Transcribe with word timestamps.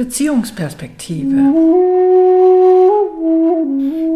Beziehungsperspektive. 0.00 1.36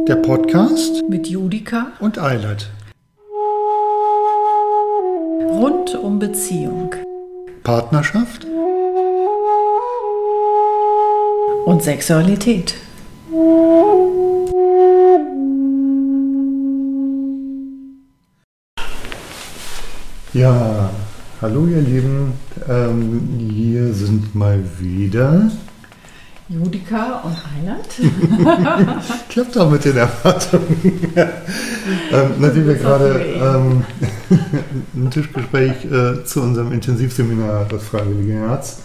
Der 0.08 0.16
Podcast 0.16 1.06
mit 1.10 1.26
Judika 1.26 1.88
und 2.00 2.18
Eilert. 2.18 2.70
Rund 5.50 5.94
um 5.94 6.18
Beziehung. 6.18 6.94
Partnerschaft 7.64 8.46
und 11.66 11.82
Sexualität. 11.82 12.76
Ja, 20.32 20.88
hallo 21.42 21.66
ihr 21.66 21.82
Lieben, 21.82 22.32
ähm, 22.66 23.50
hier 23.52 23.92
sind 23.92 24.34
mal 24.34 24.64
wieder 24.80 25.50
Judika 26.48 27.22
und 27.22 27.36
Eilert. 27.56 29.02
Klappt 29.30 29.56
auch 29.56 29.70
mit 29.70 29.84
den 29.84 29.96
Erwartungen. 29.96 30.76
ähm, 31.16 32.30
nachdem 32.38 32.66
wir 32.66 32.74
gerade 32.74 33.24
ähm, 33.40 33.84
ein 34.94 35.10
Tischgespräch 35.10 35.86
äh, 35.86 36.24
zu 36.24 36.42
unserem 36.42 36.72
Intensivseminar 36.72 37.66
Das 37.70 37.84
Freiwillige 37.84 38.34
Herz 38.34 38.80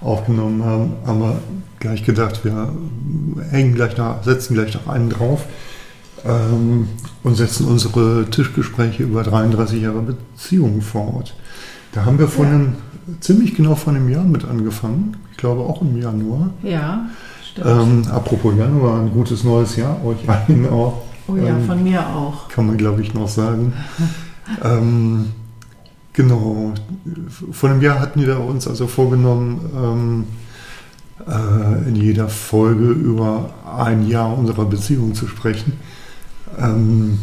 aufgenommen 0.00 0.64
haben, 0.64 0.94
haben 1.06 1.20
wir 1.20 1.38
gleich 1.78 2.04
gedacht, 2.04 2.44
wir 2.44 2.72
hängen 3.50 3.74
gleich 3.74 3.96
noch, 3.98 4.22
setzen 4.22 4.54
gleich 4.54 4.74
noch 4.74 4.88
einen 4.88 5.10
drauf 5.10 5.44
ähm, 6.24 6.88
und 7.22 7.34
setzen 7.34 7.66
unsere 7.66 8.26
Tischgespräche 8.30 9.02
über 9.02 9.22
33 9.22 9.82
Jahre 9.82 10.00
Beziehungen 10.00 10.80
fort. 10.80 11.34
Da 11.94 12.04
haben 12.04 12.18
wir 12.18 12.26
vor 12.26 12.44
ja. 12.44 12.50
einem, 12.50 12.74
ziemlich 13.20 13.54
genau 13.54 13.76
vor 13.76 13.92
einem 13.92 14.08
Jahr 14.08 14.24
mit 14.24 14.44
angefangen. 14.44 15.16
Ich 15.30 15.36
glaube 15.36 15.62
auch 15.62 15.80
im 15.80 15.96
Januar. 15.96 16.50
Ja, 16.62 17.06
stimmt. 17.52 17.66
Ähm, 17.66 18.02
apropos 18.10 18.54
Januar, 18.56 19.00
ein 19.00 19.12
gutes 19.12 19.44
neues 19.44 19.76
Jahr 19.76 20.04
euch 20.04 20.28
allen 20.28 20.68
auch. 20.68 21.02
Oh 21.28 21.36
ja, 21.36 21.48
ähm, 21.56 21.64
von 21.64 21.82
mir 21.82 22.06
auch. 22.06 22.48
Kann 22.48 22.66
man, 22.66 22.76
glaube 22.76 23.00
ich, 23.00 23.14
noch 23.14 23.28
sagen. 23.28 23.72
ähm, 24.64 25.26
genau. 26.12 26.72
Vor 27.52 27.70
einem 27.70 27.80
Jahr 27.80 28.00
hatten 28.00 28.20
wir 28.20 28.40
uns 28.40 28.66
also 28.66 28.88
vorgenommen, 28.88 29.60
ähm, 29.76 30.24
äh, 31.28 31.88
in 31.88 31.94
jeder 31.94 32.28
Folge 32.28 32.88
über 32.88 33.50
ein 33.78 34.08
Jahr 34.08 34.36
unserer 34.36 34.64
Beziehung 34.64 35.14
zu 35.14 35.28
sprechen. 35.28 35.74
Ähm, 36.58 37.18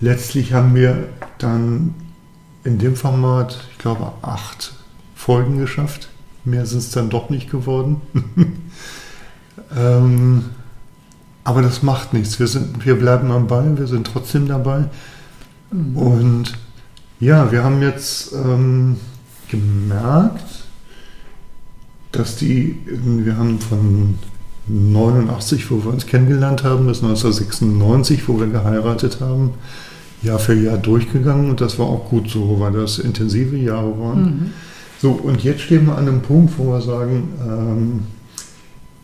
letztlich 0.00 0.54
haben 0.54 0.74
wir 0.74 1.08
dann 1.38 1.94
in 2.64 2.78
dem 2.78 2.96
Format, 2.96 3.58
ich 3.72 3.78
glaube, 3.78 4.12
acht 4.22 4.74
Folgen 5.14 5.58
geschafft. 5.58 6.08
Mehr 6.44 6.66
sind 6.66 6.78
es 6.78 6.90
dann 6.90 7.10
doch 7.10 7.30
nicht 7.30 7.50
geworden. 7.50 8.00
ähm, 9.76 10.46
aber 11.44 11.62
das 11.62 11.82
macht 11.82 12.12
nichts. 12.12 12.38
Wir, 12.38 12.46
sind, 12.46 12.84
wir 12.84 12.98
bleiben 12.98 13.30
am 13.30 13.46
Ball, 13.46 13.76
wir 13.78 13.86
sind 13.86 14.06
trotzdem 14.06 14.48
dabei. 14.48 14.84
Mhm. 15.70 15.96
Und 15.96 16.58
ja, 17.20 17.50
wir 17.50 17.64
haben 17.64 17.82
jetzt 17.82 18.32
ähm, 18.32 18.96
gemerkt, 19.48 20.44
dass 22.12 22.36
die, 22.36 22.78
wir 22.86 23.36
haben 23.36 23.60
von 23.60 24.18
89, 24.68 25.70
wo 25.70 25.82
wir 25.84 25.92
uns 25.92 26.06
kennengelernt 26.06 26.64
haben, 26.64 26.86
bis 26.86 27.02
1996, 27.02 28.28
wo 28.28 28.38
wir 28.38 28.46
geheiratet 28.46 29.20
haben, 29.20 29.54
Jahr 30.22 30.38
für 30.38 30.54
Jahr 30.54 30.78
durchgegangen 30.78 31.50
und 31.50 31.60
das 31.60 31.78
war 31.78 31.86
auch 31.86 32.08
gut 32.08 32.28
so, 32.28 32.58
weil 32.60 32.72
das 32.72 32.98
intensive 32.98 33.56
Jahre 33.56 33.98
waren. 33.98 34.22
Mhm. 34.22 34.50
So, 35.00 35.12
und 35.12 35.44
jetzt 35.44 35.60
stehen 35.60 35.86
wir 35.86 35.96
an 35.96 36.08
einem 36.08 36.22
Punkt, 36.22 36.58
wo 36.58 36.72
wir 36.72 36.80
sagen, 36.80 37.28
ähm, 37.46 38.00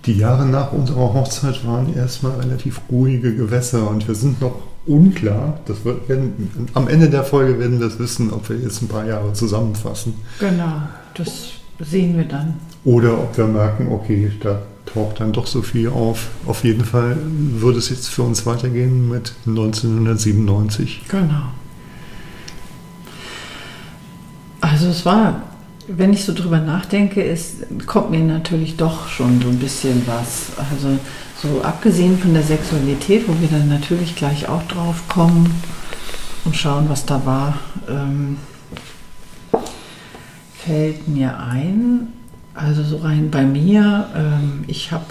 die 0.06 0.18
Jahre 0.18 0.44
nach 0.44 0.72
unserer 0.72 1.14
Hochzeit 1.14 1.66
waren 1.66 1.94
erstmal 1.94 2.40
relativ 2.40 2.80
ruhige 2.90 3.34
Gewässer 3.34 3.88
und 3.88 4.06
wir 4.06 4.14
sind 4.14 4.40
noch 4.40 4.56
unklar. 4.86 5.60
Das 5.66 5.84
wird, 5.84 6.08
werden, 6.08 6.50
am 6.74 6.88
Ende 6.88 7.08
der 7.08 7.24
Folge 7.24 7.58
werden 7.58 7.80
wir 7.80 7.86
es 7.86 7.98
wissen, 7.98 8.32
ob 8.32 8.48
wir 8.50 8.56
jetzt 8.56 8.82
ein 8.82 8.88
paar 8.88 9.06
Jahre 9.06 9.32
zusammenfassen. 9.32 10.14
Genau, 10.40 10.82
das 11.14 11.52
sehen 11.78 12.16
wir 12.16 12.24
dann. 12.24 12.54
Oder 12.84 13.14
ob 13.14 13.36
wir 13.38 13.46
merken, 13.46 13.88
okay, 13.90 14.30
da 14.42 14.60
taucht 14.86 15.20
dann 15.20 15.32
doch 15.32 15.46
so 15.46 15.62
viel 15.62 15.88
auf. 15.88 16.28
Auf 16.46 16.64
jeden 16.64 16.84
Fall 16.84 17.16
würde 17.22 17.78
es 17.78 17.88
jetzt 17.88 18.08
für 18.08 18.22
uns 18.22 18.46
weitergehen 18.46 19.08
mit 19.08 19.34
1997. 19.46 21.02
Genau. 21.08 21.52
Also 24.60 24.88
es 24.88 25.04
war, 25.04 25.42
wenn 25.88 26.12
ich 26.12 26.24
so 26.24 26.34
drüber 26.34 26.58
nachdenke, 26.58 27.22
ist, 27.22 27.86
kommt 27.86 28.10
mir 28.10 28.20
natürlich 28.20 28.76
doch 28.76 29.08
schon 29.08 29.40
so 29.40 29.48
ein 29.48 29.58
bisschen 29.58 30.02
was. 30.06 30.52
Also 30.70 30.98
so 31.42 31.62
abgesehen 31.62 32.18
von 32.18 32.32
der 32.32 32.42
Sexualität, 32.42 33.28
wo 33.28 33.38
wir 33.40 33.48
dann 33.48 33.68
natürlich 33.68 34.16
gleich 34.16 34.48
auch 34.48 34.62
drauf 34.64 35.08
kommen 35.08 35.62
und 36.44 36.56
schauen, 36.56 36.88
was 36.88 37.04
da 37.04 37.24
war, 37.26 37.58
ähm, 37.88 38.38
fällt 40.64 41.08
mir 41.08 41.38
ein, 41.38 42.12
also 42.54 42.82
so 42.82 42.96
rein 42.98 43.30
bei 43.30 43.44
mir, 43.44 44.08
ähm, 44.14 44.64
ich 44.66 44.92
habe 44.92 45.06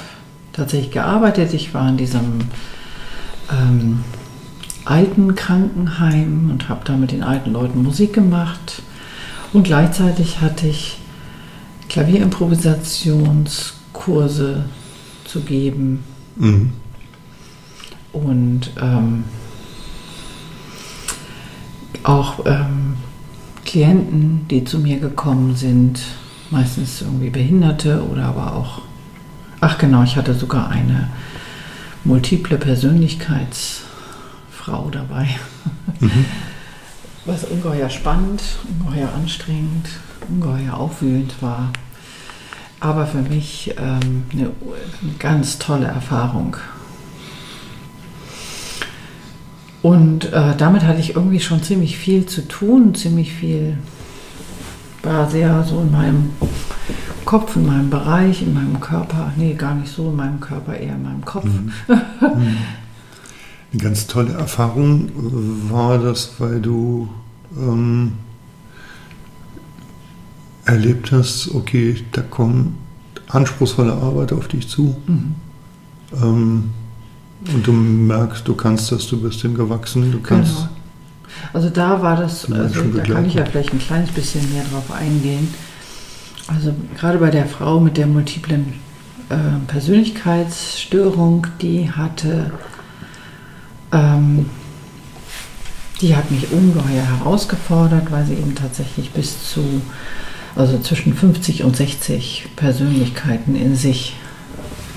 tatsächlich 0.53 0.91
gearbeitet. 0.91 1.53
Ich 1.53 1.73
war 1.73 1.89
in 1.89 1.97
diesem 1.97 2.41
ähm, 3.51 4.03
alten 4.85 5.35
Krankenheim 5.35 6.51
und 6.51 6.69
habe 6.69 6.85
da 6.85 6.95
mit 6.95 7.11
den 7.11 7.23
alten 7.23 7.51
Leuten 7.51 7.83
Musik 7.83 8.13
gemacht. 8.13 8.81
Und 9.51 9.63
gleichzeitig 9.63 10.39
hatte 10.41 10.67
ich 10.67 10.99
Klavierimprovisationskurse 11.89 14.65
zu 15.25 15.41
geben. 15.41 16.03
Mhm. 16.35 16.71
Und 18.13 18.71
ähm, 18.79 19.25
auch 22.03 22.45
ähm, 22.45 22.93
Klienten, 23.65 24.45
die 24.49 24.63
zu 24.63 24.79
mir 24.79 24.99
gekommen 24.99 25.55
sind, 25.55 25.99
meistens 26.53 27.01
irgendwie 27.01 27.29
Behinderte 27.29 28.01
oder 28.09 28.27
aber 28.27 28.55
auch, 28.55 28.83
ach 29.59 29.77
genau, 29.77 30.03
ich 30.03 30.15
hatte 30.15 30.33
sogar 30.33 30.69
eine 30.69 31.09
multiple 32.05 32.57
Persönlichkeitsfrau 32.57 34.89
dabei, 34.91 35.27
mhm. 35.99 36.25
was 37.25 37.43
ungeheuer 37.45 37.89
spannend, 37.89 38.43
ungeheuer 38.69 39.09
anstrengend, 39.13 39.89
ungeheuer 40.29 40.75
aufwühlend 40.75 41.41
war. 41.41 41.71
Aber 42.79 43.07
für 43.07 43.21
mich 43.21 43.73
ähm, 43.77 44.25
eine, 44.31 44.51
eine 45.01 45.13
ganz 45.17 45.57
tolle 45.57 45.87
Erfahrung. 45.87 46.57
Und 49.81 50.31
äh, 50.31 50.55
damit 50.57 50.83
hatte 50.83 50.99
ich 50.99 51.15
irgendwie 51.15 51.39
schon 51.39 51.63
ziemlich 51.63 51.97
viel 51.97 52.25
zu 52.25 52.47
tun, 52.47 52.93
ziemlich 52.93 53.33
viel 53.33 53.77
war 55.03 55.29
sehr 55.29 55.63
so 55.63 55.81
in 55.81 55.91
meinem 55.91 56.31
Kopf, 57.25 57.55
in 57.55 57.65
meinem 57.65 57.89
Bereich, 57.89 58.41
in 58.41 58.53
meinem 58.53 58.79
Körper. 58.79 59.31
Nee, 59.37 59.53
gar 59.53 59.75
nicht 59.75 59.91
so 59.91 60.09
in 60.09 60.15
meinem 60.15 60.39
Körper, 60.39 60.75
eher 60.75 60.95
in 60.95 61.03
meinem 61.03 61.25
Kopf. 61.25 61.45
Mhm. 61.45 61.71
mhm. 61.87 62.57
Eine 63.71 63.81
ganz 63.81 64.07
tolle 64.07 64.33
Erfahrung 64.33 65.09
war 65.69 65.97
das, 65.97 66.33
weil 66.39 66.61
du 66.61 67.09
ähm, 67.57 68.13
erlebt 70.65 71.11
hast, 71.11 71.53
okay, 71.53 72.03
da 72.11 72.21
kommt 72.21 72.73
anspruchsvolle 73.29 73.93
Arbeit 73.93 74.31
auf 74.31 74.47
dich 74.47 74.67
zu. 74.69 74.95
Mhm. 75.07 75.35
Ähm, 76.21 76.69
und 77.53 77.67
du 77.67 77.73
merkst, 77.73 78.47
du 78.47 78.55
kannst 78.55 78.91
das, 78.91 79.07
du 79.07 79.19
bist 79.19 79.43
dem 79.43 79.55
gewachsen, 79.55 80.11
du 80.11 80.19
kannst. 80.21 80.55
Genau 80.55 80.69
also 81.53 81.69
da 81.69 82.01
war 82.01 82.17
das, 82.17 82.51
also 82.51 82.83
da 82.83 83.03
kann 83.03 83.25
ich 83.25 83.35
ja 83.35 83.45
vielleicht 83.45 83.73
ein 83.73 83.79
kleines 83.79 84.11
bisschen 84.11 84.51
mehr 84.53 84.63
drauf 84.63 84.91
eingehen. 84.91 85.53
Also 86.47 86.73
gerade 86.97 87.19
bei 87.19 87.29
der 87.29 87.45
Frau 87.45 87.79
mit 87.79 87.97
der 87.97 88.07
multiplen 88.07 88.73
äh, 89.29 89.35
Persönlichkeitsstörung, 89.67 91.47
die 91.61 91.89
hatte, 91.91 92.51
ähm, 93.91 94.47
die 96.01 96.15
hat 96.15 96.29
mich 96.31 96.51
ungeheuer 96.51 97.19
herausgefordert, 97.19 98.11
weil 98.11 98.25
sie 98.25 98.33
eben 98.33 98.55
tatsächlich 98.55 99.11
bis 99.11 99.51
zu, 99.51 99.81
also 100.55 100.79
zwischen 100.79 101.13
50 101.13 101.63
und 101.63 101.75
60 101.77 102.47
Persönlichkeiten 102.55 103.55
in 103.55 103.75
sich 103.75 104.15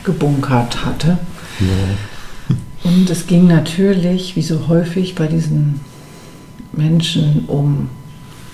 gebunkert 0.04 0.84
hatte. 0.84 1.18
Ja. 1.60 2.56
Und 2.90 3.10
es 3.10 3.26
ging 3.26 3.46
natürlich, 3.46 4.36
wie 4.36 4.42
so 4.42 4.68
häufig 4.68 5.14
bei 5.14 5.26
diesen 5.26 5.80
Menschen 6.76 7.44
um 7.46 7.88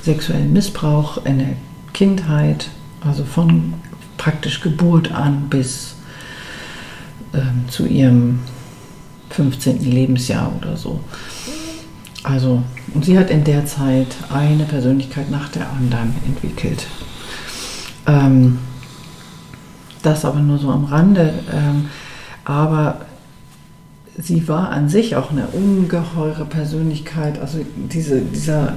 sexuellen 0.03 0.53
Missbrauch 0.53 1.25
in 1.25 1.39
der 1.39 1.57
Kindheit, 1.93 2.69
also 3.01 3.25
von 3.25 3.75
praktisch 4.17 4.61
Geburt 4.61 5.13
an 5.13 5.49
bis 5.49 5.97
ähm, 7.35 7.65
zu 7.69 7.87
ihrem 7.87 8.41
15. 9.31 9.81
Lebensjahr 9.85 10.53
oder 10.57 10.77
so. 10.77 11.01
Also, 12.23 12.63
und 12.95 13.05
sie 13.05 13.19
hat 13.19 13.31
in 13.31 13.45
der 13.45 13.67
Zeit 13.67 14.15
eine 14.33 14.65
Persönlichkeit 14.65 15.31
nach 15.31 15.49
der 15.49 15.69
anderen 15.71 16.15
entwickelt. 16.25 16.87
Ähm, 18.07 18.59
das 20.03 20.25
aber 20.25 20.41
nur 20.41 20.59
so 20.59 20.71
am 20.71 20.85
Rande. 20.85 21.35
Ähm, 21.53 21.89
aber 22.45 23.07
sie 24.19 24.47
war 24.49 24.71
an 24.71 24.89
sich 24.89 25.17
auch 25.17 25.31
eine 25.31 25.47
ungeheure 25.49 26.45
Persönlichkeit. 26.45 27.39
Also 27.41 27.59
diese, 27.77 28.21
dieser, 28.21 28.77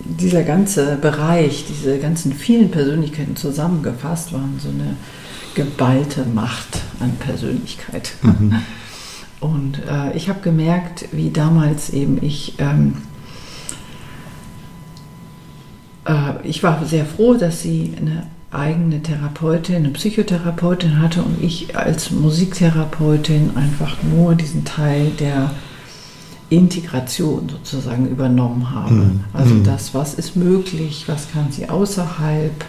dieser 0.00 0.42
ganze 0.42 0.96
Bereich, 0.96 1.66
diese 1.68 1.98
ganzen 1.98 2.32
vielen 2.32 2.70
Persönlichkeiten 2.70 3.36
zusammengefasst 3.36 4.32
waren 4.32 4.58
so 4.58 4.68
eine 4.68 4.96
geballte 5.54 6.24
Macht 6.24 6.80
an 7.00 7.12
Persönlichkeit. 7.16 8.12
Mhm. 8.22 8.56
Und 9.40 9.80
äh, 9.88 10.14
ich 10.14 10.28
habe 10.28 10.40
gemerkt, 10.40 11.06
wie 11.12 11.30
damals 11.30 11.90
eben 11.90 12.22
ich, 12.22 12.56
ähm, 12.58 12.98
äh, 16.04 16.46
ich 16.46 16.62
war 16.62 16.84
sehr 16.84 17.06
froh, 17.06 17.34
dass 17.34 17.62
sie 17.62 17.94
eine 17.96 18.26
eigene 18.52 19.02
Therapeutin, 19.02 19.76
eine 19.76 19.90
Psychotherapeutin 19.90 20.98
hatte 21.00 21.22
und 21.22 21.42
ich 21.42 21.76
als 21.76 22.10
Musiktherapeutin 22.10 23.56
einfach 23.56 23.96
nur 24.02 24.34
diesen 24.34 24.64
Teil 24.64 25.10
der 25.20 25.52
Integration 26.48 27.48
sozusagen 27.48 28.08
übernommen 28.08 28.70
habe. 28.74 28.94
Mhm. 28.94 29.24
Also 29.32 29.54
mhm. 29.54 29.64
das, 29.64 29.94
was 29.94 30.14
ist 30.14 30.34
möglich, 30.34 31.04
was 31.06 31.30
kann 31.30 31.52
sie 31.52 31.68
außerhalb 31.68 32.64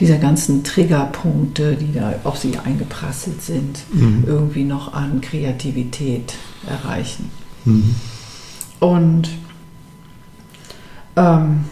dieser 0.00 0.18
ganzen 0.18 0.64
Triggerpunkte, 0.64 1.76
die 1.76 1.92
da 1.92 2.14
auf 2.24 2.36
sie 2.36 2.58
eingeprasselt 2.58 3.40
sind, 3.42 3.78
mhm. 3.92 4.24
irgendwie 4.26 4.64
noch 4.64 4.92
an 4.92 5.20
Kreativität 5.20 6.34
erreichen. 6.66 7.30
Mhm. 7.64 7.94
Und 8.80 9.28
ähm, 11.14 11.64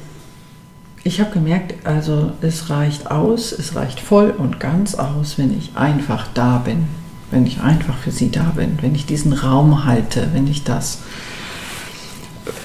ich 1.05 1.21
habe 1.21 1.31
gemerkt, 1.31 1.87
also 1.87 2.33
es 2.41 2.71
reicht 2.71 3.11
aus, 3.11 3.53
es 3.53 3.77
reicht 3.77 4.01
voll 4.01 4.31
und 4.31 4.59
ganz 4.59 4.95
aus, 4.95 5.37
wenn 5.37 5.57
ich 5.57 5.77
einfach 5.77 6.27
da 6.33 6.59
bin, 6.59 6.89
wenn 7.31 7.47
ich 7.47 7.61
einfach 7.61 7.97
für 7.99 8.11
sie 8.11 8.31
da 8.31 8.55
bin, 8.57 8.79
wenn 8.81 8.95
ich 8.95 9.05
diesen 9.05 9.35
Raum 9.35 9.85
halte, 9.85 10.31
wenn 10.33 10.47
ich 10.47 10.65
das 10.65 11.01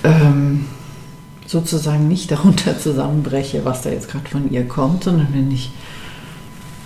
ähm, 0.05 0.65
sozusagen 1.45 2.07
nicht 2.07 2.31
darunter 2.31 2.79
zusammenbreche, 2.79 3.65
was 3.65 3.81
da 3.81 3.89
jetzt 3.89 4.09
gerade 4.09 4.29
von 4.29 4.49
ihr 4.49 4.65
kommt, 4.65 5.03
sondern 5.03 5.27
wenn 5.33 5.51
ich 5.51 5.71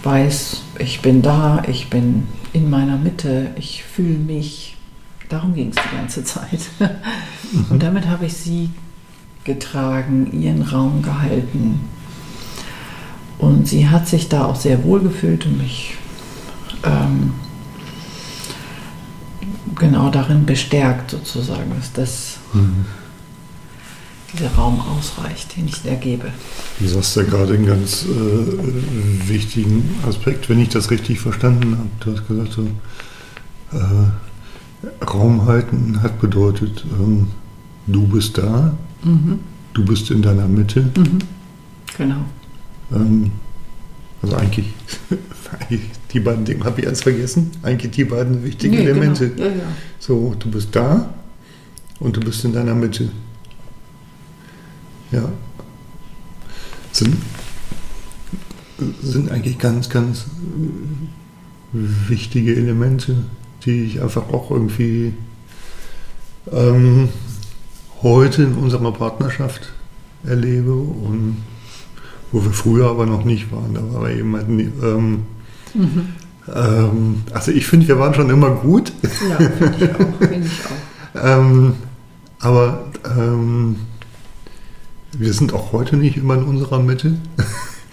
weiß, 0.01 0.63
ich 0.79 1.01
bin 1.01 1.21
da, 1.21 1.61
ich 1.67 1.89
bin 1.91 2.27
in 2.51 2.69
meiner 2.69 2.97
Mitte, 2.97 3.51
ich 3.57 3.83
fühle 3.83 4.17
mich. 4.17 4.75
Darum 5.29 5.53
ging 5.53 5.69
es 5.69 5.75
die 5.75 5.95
ganze 5.95 6.23
Zeit. 6.23 6.59
Mhm. 7.51 7.65
Und 7.69 7.83
damit 7.83 8.07
habe 8.07 8.25
ich 8.25 8.33
sie 8.33 8.71
getragen, 9.43 10.31
ihren 10.31 10.61
Raum 10.61 11.01
gehalten. 11.01 11.81
Und 13.37 13.67
sie 13.67 13.89
hat 13.89 14.07
sich 14.07 14.29
da 14.29 14.45
auch 14.45 14.55
sehr 14.55 14.83
wohl 14.83 15.01
gefühlt 15.01 15.45
und 15.45 15.57
mich 15.57 15.95
ähm, 16.83 17.33
genau 19.75 20.09
darin 20.09 20.45
bestärkt, 20.45 21.11
sozusagen, 21.11 21.71
dass 21.75 21.91
das, 21.93 22.37
mhm. 22.53 22.85
dieser 24.31 24.51
Raum 24.53 24.79
ausreicht, 24.79 25.57
den 25.57 25.67
ich 25.67 25.83
ihr 25.83 25.95
gebe. 25.95 26.31
Du 26.79 26.87
sagst 26.87 27.15
ja 27.15 27.23
gerade 27.23 27.53
einen 27.53 27.65
ganz 27.65 28.05
äh, 28.05 29.27
wichtigen 29.27 29.89
Aspekt, 30.07 30.49
wenn 30.49 30.59
ich 30.59 30.69
das 30.69 30.89
richtig 30.91 31.19
verstanden 31.19 31.77
habe. 31.77 31.89
Du 31.99 32.13
hast 32.13 32.27
gesagt, 32.27 32.53
so, 32.53 32.67
äh, 33.77 35.05
Raum 35.05 35.45
halten 35.45 36.01
hat 36.01 36.19
bedeutet, 36.19 36.85
ähm, 36.99 37.27
du 37.87 38.07
bist 38.07 38.37
da, 38.37 38.73
Mhm. 39.03 39.39
Du 39.73 39.85
bist 39.85 40.11
in 40.11 40.21
deiner 40.21 40.47
Mitte. 40.47 40.81
Mhm. 40.95 41.19
Genau. 41.97 42.25
Ähm, 42.91 43.31
also 44.21 44.35
eigentlich, 44.37 44.67
die 46.13 46.19
beiden 46.19 46.45
Dinge 46.45 46.63
habe 46.63 46.81
ich 46.81 46.87
eins 46.87 47.01
vergessen. 47.01 47.51
Eigentlich 47.61 47.91
die 47.91 48.05
beiden 48.05 48.43
wichtigen 48.43 48.75
nee, 48.75 48.85
Elemente. 48.85 49.29
Genau. 49.29 49.49
Ja, 49.49 49.55
ja. 49.55 49.63
So, 49.99 50.35
du 50.39 50.49
bist 50.49 50.69
da 50.71 51.13
und 51.99 52.15
du 52.15 52.21
bist 52.21 52.43
in 52.45 52.53
deiner 52.53 52.75
Mitte. 52.75 53.09
Ja. 55.11 55.29
Sind, 56.91 57.15
sind 59.01 59.31
eigentlich 59.31 59.57
ganz, 59.57 59.89
ganz 59.89 60.25
wichtige 61.71 62.55
Elemente, 62.55 63.15
die 63.65 63.83
ich 63.83 64.01
einfach 64.01 64.29
auch 64.29 64.51
irgendwie 64.51 65.13
ähm, 66.51 67.09
heute 68.03 68.43
in 68.43 68.55
unserer 68.55 68.91
Partnerschaft 68.91 69.71
erlebe 70.25 70.73
und 70.73 71.37
wo 72.31 72.43
wir 72.43 72.51
früher 72.51 72.89
aber 72.89 73.05
noch 73.05 73.23
nicht 73.23 73.51
waren. 73.51 73.73
Da 73.73 73.81
war 73.93 74.09
er 74.09 74.17
eben 74.17 74.35
halt, 74.35 74.47
ähm, 74.49 75.23
mhm. 75.73 76.07
ähm, 76.53 77.23
also 77.31 77.51
ich 77.51 77.65
finde, 77.65 77.87
wir 77.87 77.99
waren 77.99 78.13
schon 78.13 78.29
immer 78.29 78.49
gut. 78.51 78.91
Ja, 79.29 79.37
finde 79.37 79.85
ich 79.85 79.95
auch. 79.95 80.27
Find 80.27 80.45
ich 80.45 80.51
auch. 80.65 81.23
ähm, 81.23 81.73
aber 82.39 82.85
ähm, 83.05 83.75
wir 85.17 85.31
sind 85.33 85.53
auch 85.53 85.71
heute 85.71 85.95
nicht 85.95 86.17
immer 86.17 86.35
in 86.35 86.43
unserer 86.43 86.79
Mitte. 86.79 87.17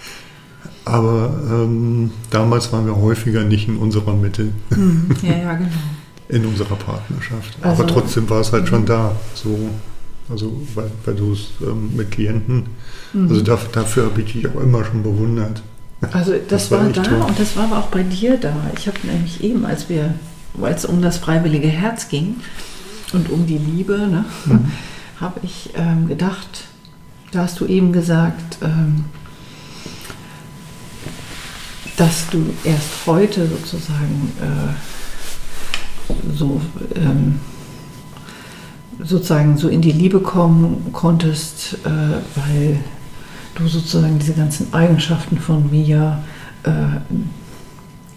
aber 0.84 1.38
ähm, 1.50 2.10
damals 2.30 2.72
waren 2.72 2.86
wir 2.86 2.96
häufiger 2.96 3.44
nicht 3.44 3.68
in 3.68 3.76
unserer 3.76 4.14
Mitte. 4.14 4.52
Mhm. 4.70 5.10
Ja, 5.22 5.36
ja, 5.36 5.54
genau. 5.54 5.70
In 6.28 6.46
unserer 6.46 6.76
Partnerschaft. 6.76 7.58
Also, 7.60 7.82
aber 7.82 7.92
trotzdem 7.92 8.30
war 8.30 8.40
es 8.40 8.52
halt 8.52 8.68
schon 8.68 8.86
da. 8.86 9.16
So. 9.34 9.68
Also 10.30 10.60
weil, 10.74 10.90
weil 11.04 11.14
du 11.14 11.32
es 11.32 11.48
ähm, 11.62 11.90
mit 11.96 12.10
Klienten, 12.10 12.66
mhm. 13.12 13.28
also 13.28 13.40
dafür, 13.42 13.68
dafür 13.72 14.04
habe 14.06 14.22
ich 14.22 14.32
dich 14.32 14.48
auch 14.48 14.60
immer 14.60 14.84
schon 14.84 15.02
bewundert. 15.02 15.62
Also 16.12 16.32
das, 16.32 16.46
das 16.48 16.70
war, 16.70 16.84
war 16.84 16.90
da 16.90 17.02
toll. 17.02 17.20
und 17.20 17.38
das 17.38 17.56
war 17.56 17.64
aber 17.64 17.78
auch 17.78 17.88
bei 17.88 18.02
dir 18.02 18.36
da. 18.36 18.54
Ich 18.76 18.86
habe 18.86 18.98
nämlich 19.02 19.42
eben, 19.42 19.66
als 19.66 19.88
wir, 19.88 20.14
als 20.62 20.84
es 20.84 20.90
um 20.90 21.02
das 21.02 21.18
freiwillige 21.18 21.68
Herz 21.68 22.08
ging 22.08 22.36
und 23.12 23.28
um 23.30 23.46
die 23.46 23.58
Liebe, 23.58 23.98
ne, 23.98 24.24
mhm. 24.46 24.70
habe 25.20 25.40
ich 25.42 25.70
ähm, 25.74 26.08
gedacht, 26.08 26.64
da 27.32 27.42
hast 27.42 27.60
du 27.60 27.66
eben 27.66 27.92
gesagt, 27.92 28.58
ähm, 28.62 29.04
dass 31.96 32.30
du 32.30 32.46
erst 32.64 33.06
heute 33.06 33.46
sozusagen 33.46 34.32
äh, 34.40 34.74
so 36.34 36.60
ähm, 36.94 37.40
sozusagen 39.04 39.56
so 39.56 39.68
in 39.68 39.80
die 39.80 39.92
Liebe 39.92 40.20
kommen 40.20 40.92
konntest, 40.92 41.74
äh, 41.84 41.88
weil 42.36 42.78
du 43.54 43.66
sozusagen 43.66 44.18
diese 44.18 44.34
ganzen 44.34 44.72
Eigenschaften 44.72 45.38
von 45.38 45.70
mir, 45.70 46.22
äh, 46.64 46.70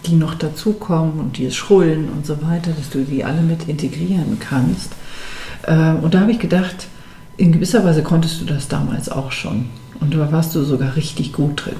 die 0.05 0.15
noch 0.15 0.35
dazukommen 0.35 1.19
und 1.19 1.37
die 1.37 1.45
es 1.45 1.55
schrullen 1.55 2.09
und 2.09 2.25
so 2.25 2.41
weiter, 2.41 2.71
dass 2.71 2.89
du 2.89 3.03
die 3.03 3.23
alle 3.23 3.41
mit 3.41 3.69
integrieren 3.69 4.37
kannst. 4.39 4.91
Äh, 5.63 5.91
und 5.93 6.13
da 6.13 6.21
habe 6.21 6.31
ich 6.31 6.39
gedacht, 6.39 6.87
in 7.37 7.51
gewisser 7.51 7.83
Weise 7.83 8.03
konntest 8.03 8.41
du 8.41 8.45
das 8.45 8.67
damals 8.67 9.09
auch 9.09 9.31
schon. 9.31 9.67
Und 9.99 10.13
da 10.13 10.31
warst 10.31 10.53
du 10.55 10.63
sogar 10.63 10.95
richtig 10.95 11.33
gut 11.33 11.65
drin. 11.65 11.75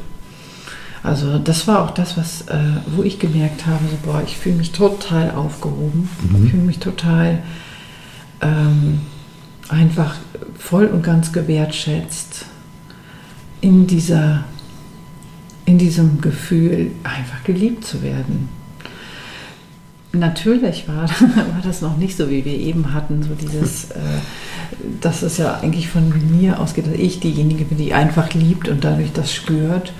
Also 1.03 1.37
das 1.37 1.67
war 1.67 1.83
auch 1.83 1.91
das, 1.91 2.17
was, 2.17 2.43
äh, 2.43 2.57
wo 2.95 3.03
ich 3.03 3.19
gemerkt 3.19 3.67
habe, 3.67 3.83
so, 3.91 3.97
boah, 4.09 4.23
ich 4.25 4.37
fühle 4.37 4.55
mich 4.55 4.71
total 4.71 5.31
aufgehoben, 5.31 6.09
mhm. 6.21 6.45
ich 6.45 6.51
fühle 6.51 6.63
mich 6.63 6.79
total 6.79 7.39
ähm, 8.43 9.01
einfach 9.69 10.15
voll 10.57 10.85
und 10.87 11.03
ganz 11.03 11.31
gewertschätzt 11.31 12.45
in, 13.61 13.87
dieser, 13.87 14.43
in 15.65 15.77
diesem 15.77 16.21
Gefühl, 16.21 16.91
einfach 17.03 17.43
geliebt 17.43 17.85
zu 17.85 18.03
werden. 18.03 18.49
Natürlich 20.11 20.87
war, 20.87 21.09
war 21.09 21.61
das 21.63 21.81
noch 21.81 21.97
nicht 21.97 22.17
so, 22.17 22.29
wie 22.29 22.45
wir 22.45 22.57
eben 22.57 22.93
hatten, 22.93 23.23
so 23.23 23.33
dieses, 23.33 23.85
äh, 23.91 23.99
dass 25.01 25.23
es 25.23 25.37
ja 25.37 25.59
eigentlich 25.59 25.89
von 25.89 26.11
mir 26.37 26.59
ausgeht, 26.59 26.87
dass 26.87 26.93
ich 26.93 27.19
diejenige 27.19 27.65
bin, 27.65 27.77
die 27.77 27.93
einfach 27.93 28.33
liebt 28.33 28.67
und 28.67 28.83
dadurch 28.83 29.11
das 29.13 29.33
spürt. 29.33 29.93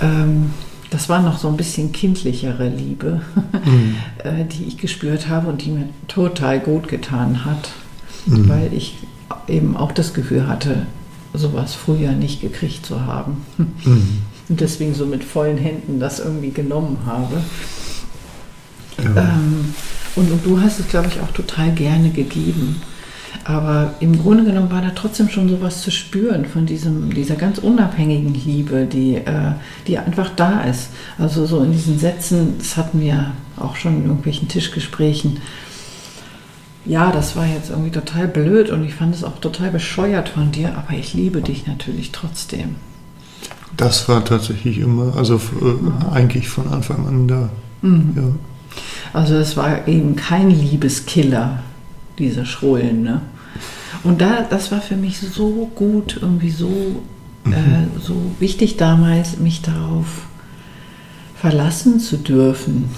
Ähm, 0.00 0.50
das 0.90 1.08
war 1.08 1.20
noch 1.20 1.38
so 1.38 1.48
ein 1.48 1.56
bisschen 1.56 1.92
kindlichere 1.92 2.68
Liebe, 2.68 3.20
mhm. 3.64 3.96
Äh, 4.24 4.44
die 4.44 4.64
ich 4.64 4.78
gespürt 4.78 5.28
habe 5.28 5.48
und 5.48 5.64
die 5.64 5.70
mir 5.70 5.88
total 6.08 6.60
gut 6.60 6.88
getan 6.88 7.44
hat, 7.44 7.70
mhm. 8.26 8.48
weil 8.48 8.72
ich 8.72 8.96
eben 9.46 9.76
auch 9.76 9.92
das 9.92 10.14
Gefühl 10.14 10.46
hatte, 10.46 10.86
sowas 11.34 11.74
früher 11.74 12.12
nicht 12.12 12.40
gekriegt 12.40 12.86
zu 12.86 13.04
haben. 13.06 13.44
Mhm. 13.56 14.22
Und 14.48 14.62
deswegen 14.62 14.94
so 14.94 15.04
mit 15.04 15.24
vollen 15.24 15.58
Händen 15.58 16.00
das 16.00 16.20
irgendwie 16.20 16.52
genommen 16.52 17.00
habe. 17.04 17.36
Ja. 18.96 19.34
Ähm, 19.34 19.74
und, 20.16 20.32
und, 20.32 20.46
du 20.46 20.58
hast 20.58 20.80
es, 20.80 20.88
glaube 20.88 21.08
ich, 21.08 21.20
auch 21.20 21.30
total 21.32 21.70
gerne 21.72 22.08
gegeben. 22.08 22.80
Aber 23.48 23.94
im 24.00 24.20
Grunde 24.20 24.44
genommen 24.44 24.70
war 24.70 24.82
da 24.82 24.90
trotzdem 24.94 25.30
schon 25.30 25.48
sowas 25.48 25.80
zu 25.80 25.90
spüren 25.90 26.44
von 26.44 26.66
diesem, 26.66 27.14
dieser 27.14 27.34
ganz 27.34 27.56
unabhängigen 27.56 28.34
Liebe, 28.34 28.84
die, 28.84 29.14
äh, 29.14 29.52
die 29.86 29.96
einfach 29.96 30.28
da 30.36 30.64
ist. 30.64 30.90
Also 31.16 31.46
so 31.46 31.62
in 31.62 31.72
diesen 31.72 31.98
Sätzen, 31.98 32.56
das 32.58 32.76
hatten 32.76 33.00
wir 33.00 33.30
auch 33.56 33.76
schon 33.76 33.96
in 33.96 34.02
irgendwelchen 34.02 34.48
Tischgesprächen. 34.48 35.38
Ja, 36.84 37.10
das 37.10 37.36
war 37.36 37.46
jetzt 37.46 37.70
irgendwie 37.70 37.90
total 37.90 38.28
blöd 38.28 38.68
und 38.68 38.84
ich 38.84 38.94
fand 38.94 39.14
es 39.14 39.24
auch 39.24 39.38
total 39.38 39.70
bescheuert 39.70 40.28
von 40.28 40.52
dir, 40.52 40.76
aber 40.76 40.98
ich 40.98 41.14
liebe 41.14 41.40
dich 41.40 41.66
natürlich 41.66 42.12
trotzdem. 42.12 42.74
Das 43.78 44.10
war 44.10 44.26
tatsächlich 44.26 44.78
immer, 44.78 45.16
also 45.16 45.36
äh, 45.36 46.12
eigentlich 46.14 46.50
von 46.50 46.68
Anfang 46.68 47.06
an 47.06 47.26
da. 47.26 47.48
Mhm. 47.80 48.12
Ja. 48.14 48.22
Also 49.14 49.36
es 49.36 49.56
war 49.56 49.88
eben 49.88 50.16
kein 50.16 50.50
Liebeskiller, 50.50 51.62
dieser 52.18 52.44
Schrullen. 52.44 53.04
Ne? 53.04 53.22
Und 54.04 54.20
da, 54.20 54.42
das 54.42 54.70
war 54.70 54.80
für 54.80 54.96
mich 54.96 55.18
so 55.20 55.70
gut, 55.74 56.18
irgendwie 56.20 56.50
so, 56.50 57.02
äh, 57.46 58.00
so 58.00 58.14
wichtig 58.38 58.76
damals, 58.76 59.38
mich 59.38 59.62
darauf 59.62 60.06
verlassen 61.36 62.00
zu 62.00 62.16
dürfen. 62.16 62.90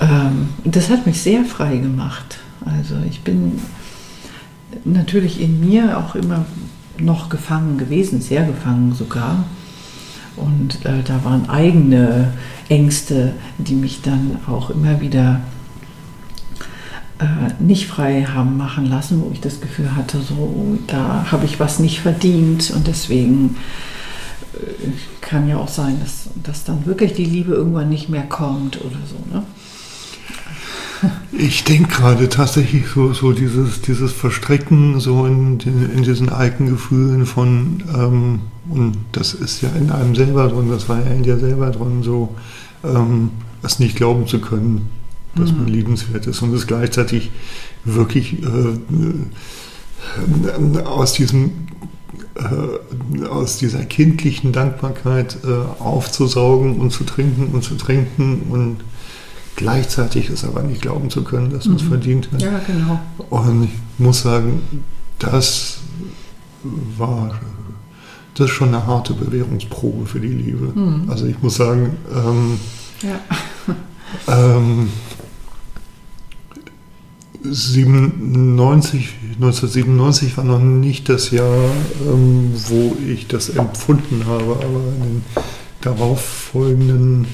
Ähm, 0.00 0.48
das 0.64 0.90
hat 0.90 1.06
mich 1.06 1.20
sehr 1.20 1.44
frei 1.44 1.76
gemacht. 1.76 2.38
Also 2.64 2.96
ich 3.08 3.20
bin 3.22 3.60
natürlich 4.84 5.40
in 5.40 5.60
mir 5.60 5.98
auch 5.98 6.14
immer 6.14 6.46
noch 6.98 7.28
gefangen 7.28 7.78
gewesen, 7.78 8.20
sehr 8.20 8.44
gefangen 8.44 8.94
sogar. 8.94 9.44
Und 10.36 10.84
äh, 10.84 11.02
da 11.04 11.24
waren 11.24 11.48
eigene 11.48 12.32
Ängste, 12.68 13.34
die 13.58 13.74
mich 13.74 14.02
dann 14.02 14.38
auch 14.48 14.70
immer 14.70 15.00
wieder 15.00 15.40
äh, 15.40 15.53
nicht 17.60 17.86
frei 17.86 18.24
haben 18.24 18.56
machen 18.56 18.86
lassen, 18.86 19.22
wo 19.22 19.30
ich 19.32 19.40
das 19.40 19.60
Gefühl 19.60 19.94
hatte, 19.94 20.20
so, 20.20 20.78
da 20.86 21.26
habe 21.30 21.44
ich 21.44 21.60
was 21.60 21.78
nicht 21.78 22.00
verdient 22.00 22.72
und 22.74 22.86
deswegen 22.86 23.56
äh, 24.54 24.90
kann 25.20 25.48
ja 25.48 25.56
auch 25.58 25.68
sein, 25.68 25.98
dass, 26.00 26.28
dass 26.42 26.64
dann 26.64 26.86
wirklich 26.86 27.12
die 27.12 27.24
Liebe 27.24 27.54
irgendwann 27.54 27.88
nicht 27.88 28.08
mehr 28.08 28.24
kommt 28.24 28.80
oder 28.80 28.98
so. 29.06 29.16
Ne? 29.32 29.44
Ich 31.32 31.64
denke 31.64 31.88
gerade 31.88 32.28
tatsächlich 32.28 32.86
so, 32.88 33.12
so 33.12 33.32
dieses, 33.32 33.82
dieses 33.82 34.12
Verstricken 34.12 35.00
so 35.00 35.26
in, 35.26 35.60
in 35.60 36.02
diesen 36.02 36.30
alten 36.30 36.66
Gefühlen 36.66 37.26
von, 37.26 37.82
ähm, 37.94 38.40
und 38.68 38.96
das 39.12 39.34
ist 39.34 39.60
ja 39.60 39.68
in 39.78 39.90
einem 39.90 40.14
selber 40.14 40.48
drin, 40.48 40.70
das 40.70 40.88
war 40.88 40.98
ja 40.98 41.12
in 41.12 41.22
dir 41.22 41.38
selber 41.38 41.70
drin, 41.70 42.02
so 42.02 42.34
ähm, 42.82 43.30
es 43.62 43.78
nicht 43.78 43.96
glauben 43.96 44.26
zu 44.26 44.40
können, 44.40 44.88
dass 45.36 45.52
man 45.52 45.66
liebenswert 45.66 46.26
ist 46.26 46.42
und 46.42 46.52
es 46.54 46.66
gleichzeitig 46.66 47.30
wirklich 47.84 48.42
äh, 48.42 48.46
äh, 50.76 50.82
aus 50.84 51.12
diesem 51.12 51.50
äh, 52.36 53.26
aus 53.26 53.58
dieser 53.58 53.84
kindlichen 53.84 54.52
Dankbarkeit 54.52 55.38
äh, 55.44 55.82
aufzusaugen 55.82 56.76
und 56.76 56.90
zu 56.90 57.04
trinken 57.04 57.54
und 57.54 57.62
zu 57.62 57.76
trinken 57.76 58.42
und 58.50 58.78
gleichzeitig 59.56 60.30
es 60.30 60.44
aber 60.44 60.62
nicht 60.62 60.82
glauben 60.82 61.10
zu 61.10 61.22
können, 61.22 61.50
dass 61.50 61.66
man 61.66 61.76
es 61.76 61.82
verdient 61.82 62.28
hat. 62.32 62.42
Ja, 62.42 62.60
genau. 62.66 63.00
Und 63.30 63.64
ich 63.64 63.70
muss 63.98 64.22
sagen, 64.22 64.62
das 65.18 65.78
war 66.98 67.38
das 68.34 68.46
ist 68.50 68.56
schon 68.56 68.68
eine 68.68 68.84
harte 68.86 69.14
Bewährungsprobe 69.14 70.06
für 70.06 70.18
die 70.18 70.26
Liebe. 70.26 70.72
Also 71.08 71.26
ich 71.26 71.40
muss 71.40 71.54
sagen, 71.54 71.96
ähm, 72.12 72.58
Ja. 73.02 73.20
ähm, 74.26 74.88
97, 77.44 79.12
1997 79.34 80.36
war 80.36 80.44
noch 80.44 80.60
nicht 80.60 81.08
das 81.08 81.30
Jahr, 81.30 81.70
ähm, 82.06 82.52
wo 82.68 82.96
ich 83.06 83.26
das 83.26 83.50
empfunden 83.50 84.24
habe, 84.26 84.56
aber 84.56 84.82
in 84.96 85.02
den 85.02 85.22
darauffolgenden 85.82 87.26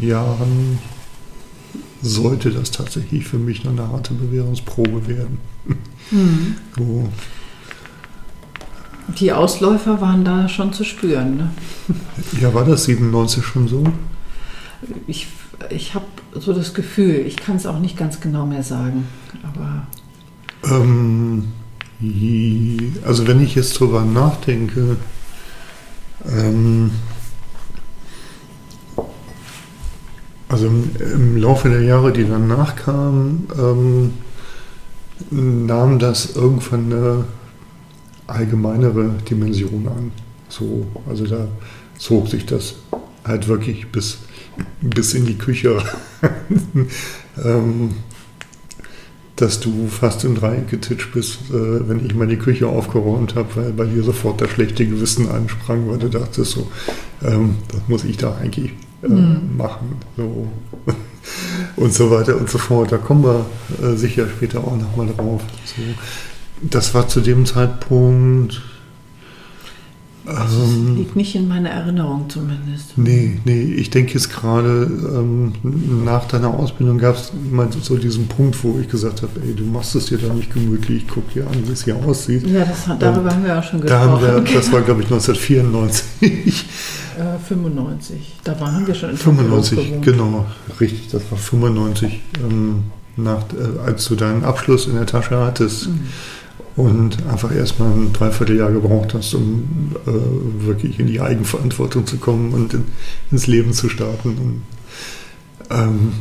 Jahren 0.00 0.78
sollte 2.00 2.50
das 2.50 2.70
tatsächlich 2.70 3.24
für 3.24 3.38
mich 3.38 3.64
noch 3.64 3.72
eine 3.72 3.88
harte 3.88 4.14
Bewährungsprobe 4.14 5.08
werden. 5.08 5.38
Mhm. 6.10 6.54
So, 6.76 7.08
Die 9.18 9.32
Ausläufer 9.32 10.00
waren 10.00 10.24
da 10.24 10.48
schon 10.48 10.72
zu 10.72 10.84
spüren. 10.84 11.36
Ne? 11.36 11.50
ja, 12.40 12.54
war 12.54 12.64
das 12.64 12.84
97 12.84 13.44
schon 13.44 13.66
so? 13.66 13.84
Ich, 15.08 15.26
ich 15.70 15.94
habe 15.94 16.06
so 16.34 16.52
das 16.52 16.74
Gefühl, 16.74 17.16
ich 17.26 17.36
kann 17.36 17.56
es 17.56 17.66
auch 17.66 17.78
nicht 17.78 17.96
ganz 17.96 18.20
genau 18.20 18.46
mehr 18.46 18.62
sagen, 18.62 19.06
aber 19.42 19.86
Ähm, 20.64 21.48
also 23.04 23.26
wenn 23.26 23.42
ich 23.42 23.54
jetzt 23.54 23.78
drüber 23.78 24.04
nachdenke, 24.04 24.96
ähm, 26.26 26.90
also 30.48 30.66
im, 30.66 30.90
im 31.12 31.36
Laufe 31.36 31.68
der 31.68 31.82
Jahre, 31.82 32.12
die 32.12 32.24
danach 32.24 32.76
kamen, 32.76 33.48
ähm, 33.58 34.12
nahm 35.30 35.98
das 35.98 36.36
irgendwann 36.36 36.92
eine 36.92 37.24
allgemeinere 38.26 39.10
Dimension 39.28 39.88
an. 39.88 40.12
So, 40.48 40.86
also 41.08 41.26
da 41.26 41.48
zog 41.98 42.28
sich 42.28 42.46
das 42.46 42.76
halt 43.24 43.48
wirklich 43.48 43.90
bis, 43.90 44.18
bis 44.80 45.14
in 45.14 45.26
die 45.26 45.38
Küche 45.38 45.82
ähm, 47.44 47.90
dass 49.36 49.60
du 49.60 49.86
fast 49.86 50.24
im 50.24 50.34
Dreieck 50.34 50.68
getitscht 50.68 51.12
bist, 51.12 51.38
äh, 51.50 51.88
wenn 51.88 52.04
ich 52.04 52.14
mal 52.14 52.26
die 52.26 52.38
Küche 52.38 52.66
aufgeräumt 52.66 53.36
habe, 53.36 53.48
weil 53.54 53.72
bei 53.72 53.84
dir 53.84 54.02
sofort 54.02 54.40
das 54.40 54.50
schlechte 54.50 54.84
Gewissen 54.84 55.28
ansprang, 55.28 55.88
weil 55.88 55.98
du 55.98 56.08
dachtest 56.08 56.50
so, 56.52 56.68
ähm, 57.22 57.56
das 57.68 57.82
muss 57.86 58.04
ich 58.04 58.16
da 58.16 58.36
eigentlich 58.36 58.72
äh, 59.02 59.08
Mhm. 59.08 59.56
machen. 59.56 59.96
So. 60.16 60.48
Und 61.76 61.92
so 61.94 62.10
weiter 62.10 62.36
und 62.36 62.48
so 62.48 62.58
fort. 62.58 62.90
Da 62.90 62.96
kommen 62.96 63.22
wir 63.22 63.46
äh, 63.86 63.94
sicher 63.96 64.26
später 64.28 64.60
auch 64.60 64.76
nochmal 64.76 65.08
drauf. 65.14 65.42
So. 65.64 65.82
Das 66.62 66.94
war 66.94 67.06
zu 67.06 67.20
dem 67.20 67.44
Zeitpunkt. 67.46 68.62
Also 70.28 70.62
es 70.62 70.70
Ähm, 70.70 70.96
liegt 70.96 71.16
nicht 71.16 71.34
in 71.34 71.48
meiner 71.48 71.70
Erinnerung 71.70 72.28
zumindest. 72.28 72.96
Nee, 72.96 73.38
nee, 73.44 73.62
ich 73.62 73.90
denke 73.90 74.14
jetzt 74.14 74.30
gerade, 74.30 74.88
ähm, 75.14 75.52
nach 76.04 76.26
deiner 76.26 76.48
Ausbildung 76.54 76.98
gab 76.98 77.16
es 77.16 77.32
mal 77.50 77.68
so 77.80 77.96
diesen 77.96 78.28
Punkt, 78.28 78.62
wo 78.62 78.78
ich 78.80 78.88
gesagt 78.88 79.22
habe, 79.22 79.32
ey, 79.44 79.54
du 79.54 79.64
machst 79.64 79.94
es 79.94 80.06
dir 80.06 80.18
da 80.18 80.32
nicht 80.32 80.52
gemütlich, 80.52 81.06
guck 81.12 81.32
dir 81.32 81.46
an, 81.46 81.66
wie 81.66 81.72
es 81.72 81.84
hier 81.84 81.96
aussieht. 81.96 82.46
Ja, 82.46 82.64
das, 82.64 82.84
darüber 82.98 83.30
haben 83.30 83.44
wir 83.44 83.58
auch 83.58 83.62
schon 83.62 83.80
Da 83.80 84.04
gesprochen. 84.06 84.44
wir, 84.46 84.54
das 84.54 84.70
war 84.72 84.82
glaube 84.82 85.02
ich 85.02 85.06
1994, 85.10 86.66
äh, 87.18 87.38
95, 87.48 88.36
da 88.44 88.58
waren 88.60 88.86
wir 88.86 88.94
schon 88.94 89.10
in 89.10 89.16
95, 89.16 89.78
Tempelhof 89.78 90.04
gewohnt. 90.04 90.18
genau, 90.18 90.46
richtig, 90.80 91.08
das 91.10 91.22
war 91.30 91.38
95, 91.38 92.20
ähm, 92.48 92.84
nach, 93.16 93.42
äh, 93.52 93.80
als 93.86 94.04
du 94.06 94.14
deinen 94.14 94.44
Abschluss 94.44 94.86
in 94.86 94.94
der 94.94 95.06
Tasche 95.06 95.38
hattest 95.40 95.88
Mhm. 95.88 96.00
Und 96.78 97.26
einfach 97.26 97.52
erstmal 97.52 97.90
ein 97.92 98.12
Dreivierteljahr 98.12 98.70
gebraucht 98.70 99.12
hast, 99.12 99.34
um 99.34 99.96
äh, 100.06 100.64
wirklich 100.66 101.00
in 101.00 101.08
die 101.08 101.20
Eigenverantwortung 101.20 102.06
zu 102.06 102.18
kommen 102.18 102.52
und 102.52 102.72
in, 102.72 102.84
ins 103.32 103.48
Leben 103.48 103.72
zu 103.72 103.88
starten. 103.88 104.28
Und, 104.38 104.62
ähm, 105.70 106.12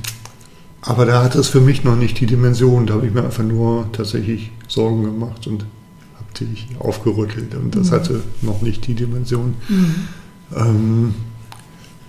aber 0.82 1.06
da 1.06 1.24
hat 1.24 1.36
es 1.36 1.48
für 1.50 1.62
mich 1.62 1.84
noch 1.84 1.96
nicht 1.96 2.20
die 2.20 2.26
Dimension. 2.26 2.88
Da 2.88 2.96
habe 2.96 3.06
ich 3.06 3.14
mir 3.14 3.24
einfach 3.24 3.44
nur 3.44 3.92
tatsächlich 3.92 4.52
Sorgen 4.68 5.04
gemacht 5.04 5.46
und 5.46 5.66
habe 6.16 6.46
dich 6.46 6.68
aufgerüttelt. 6.80 7.54
Und 7.54 7.76
das 7.76 7.92
Mhm. 7.92 7.96
hatte 7.96 8.24
noch 8.42 8.64
nicht 8.64 8.88
die 8.88 8.96
Dimension. 8.96 9.54
Mhm. 9.70 9.96
Ähm, 10.56 11.14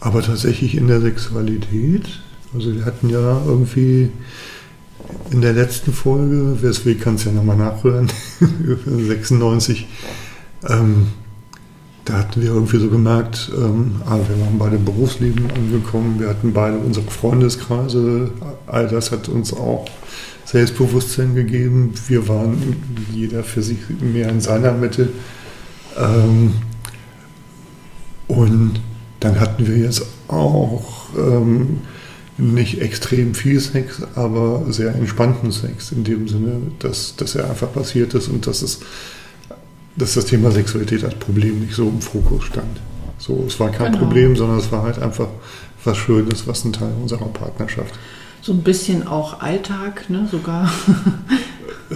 aber 0.01 0.23
tatsächlich 0.23 0.75
in 0.75 0.87
der 0.89 1.03
Sexualität, 1.03 2.09
also 2.55 2.75
wir 2.75 2.87
hatten 2.87 3.11
ja 3.11 3.43
irgendwie 3.47 4.11
in 5.31 5.41
der 5.41 5.53
letzten 5.53 5.93
Folge, 5.93 6.59
wer 6.61 6.71
es 6.71 6.85
will, 6.85 6.97
kann 6.97 7.17
es 7.17 7.25
ja 7.25 7.33
nochmal 7.33 7.57
nachhören, 7.57 8.09
96, 8.87 9.87
ähm, 10.69 11.09
da 12.05 12.15
hatten 12.15 12.41
wir 12.41 12.51
irgendwie 12.51 12.79
so 12.79 12.89
gemerkt, 12.89 13.53
ähm, 13.55 13.97
ah, 14.07 14.17
wir 14.17 14.41
waren 14.41 14.59
beide 14.59 14.77
im 14.77 14.85
Berufsleben 14.85 15.51
angekommen, 15.51 16.19
wir 16.19 16.29
hatten 16.29 16.53
beide 16.53 16.79
unsere 16.79 17.11
Freundeskreise, 17.11 18.31
all 18.67 18.89
das 18.89 19.13
hat 19.13 19.29
uns 19.29 19.53
auch 19.53 19.87
Selbstbewusstsein 20.47 21.35
gegeben, 21.35 21.93
wir 22.07 22.27
waren 22.27 22.77
jeder 23.13 23.45
für 23.45 23.63
sich 23.63 23.79
mehr 24.01 24.31
in 24.31 24.41
seiner 24.41 24.73
Mitte. 24.73 25.11
Ähm, 25.99 26.55
und 28.29 28.81
dann 29.21 29.39
hatten 29.39 29.67
wir 29.67 29.77
jetzt 29.77 30.07
auch 30.29 31.11
ähm, 31.19 31.81
nicht 32.39 32.81
extrem 32.81 33.35
viel 33.35 33.61
Sex, 33.61 34.01
aber 34.15 34.65
sehr 34.71 34.95
entspannten 34.95 35.51
Sex, 35.51 35.93
in 35.93 36.05
dem 36.05 36.29
Sinne, 36.29 36.61
dass, 36.79 37.17
dass 37.17 37.35
er 37.35 37.51
einfach 37.51 37.73
passiert 37.73 38.15
ist 38.15 38.29
und 38.29 38.47
dass, 38.47 38.63
es, 38.63 38.81
dass 39.97 40.15
das 40.15 40.27
Thema 40.27 40.51
Sexualität 40.53 41.05
als 41.05 41.17
Problem 41.17 41.61
nicht 41.61 41.75
so 41.75 41.89
im 41.89 42.01
Fokus 42.01 42.45
stand. 42.45 42.81
So, 43.19 43.45
es 43.47 43.59
war 43.59 43.71
kein 43.71 43.93
Genau. 43.93 44.05
Problem, 44.05 44.37
sondern 44.37 44.59
es 44.59 44.71
war 44.71 44.85
halt 44.85 45.01
einfach 45.01 45.29
was 45.85 45.97
Schönes, 45.97 46.47
was 46.47 46.65
ein 46.65 46.73
Teil 46.73 46.93
unserer 47.03 47.27
Partnerschaft. 47.27 47.95
So 48.41 48.53
ein 48.53 48.63
bisschen 48.63 49.07
auch 49.07 49.41
Alltag, 49.41 50.09
ne, 50.09 50.29
sogar. 50.31 50.71
Äh, 51.91 51.95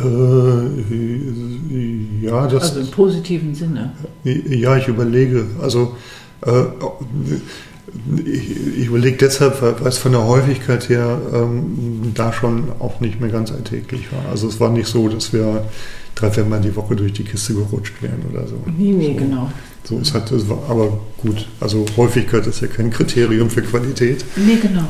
ja, 2.23 2.47
das, 2.47 2.63
Also 2.63 2.81
im 2.81 2.91
positiven 2.91 3.55
Sinne. 3.55 3.93
Ja, 4.25 4.75
ich 4.79 4.89
überlege. 4.89 5.45
Also 5.61 5.99
äh, 6.47 6.63
ich, 8.25 8.79
ich 8.79 8.87
überlege 8.87 9.17
deshalb, 9.17 9.61
weil, 9.63 9.75
es 9.87 9.99
von 9.99 10.13
der 10.13 10.25
Häufigkeit 10.25 10.89
her 10.89 11.21
ähm, 11.33 12.13
da 12.15 12.33
schon 12.33 12.73
auch 12.79 13.01
nicht 13.01 13.21
mehr 13.21 13.31
ganz 13.31 13.53
alltäglich 13.53 14.13
war. 14.13 14.31
Also 14.31 14.49
es 14.49 14.61
war 14.61 14.71
nicht 14.71 14.89
so, 14.89 15.09
dass 15.09 15.33
wir 15.33 15.67
drei, 16.15 16.31
vier 16.31 16.45
Mal 16.45 16.61
die 16.61 16.75
Woche 16.75 16.97
durch 16.97 17.13
die 17.13 17.25
Kiste 17.25 17.55
gerutscht 17.55 17.95
wären 18.01 18.23
oder 18.31 18.47
so. 18.47 18.57
Nee, 18.67 18.93
nee, 18.93 19.15
so. 19.19 19.25
genau. 19.25 19.53
So 19.85 19.99
ist 19.99 20.15
halt, 20.15 20.31
das 20.31 20.49
war, 20.49 20.59
aber 20.69 21.01
gut, 21.19 21.49
also 21.61 21.85
Häufigkeit 21.97 22.47
ist 22.47 22.61
ja 22.61 22.69
kein 22.69 22.91
Kriterium 22.91 23.51
für 23.51 23.63
Qualität. 23.63 24.25
Nee, 24.37 24.57
genau. 24.61 24.87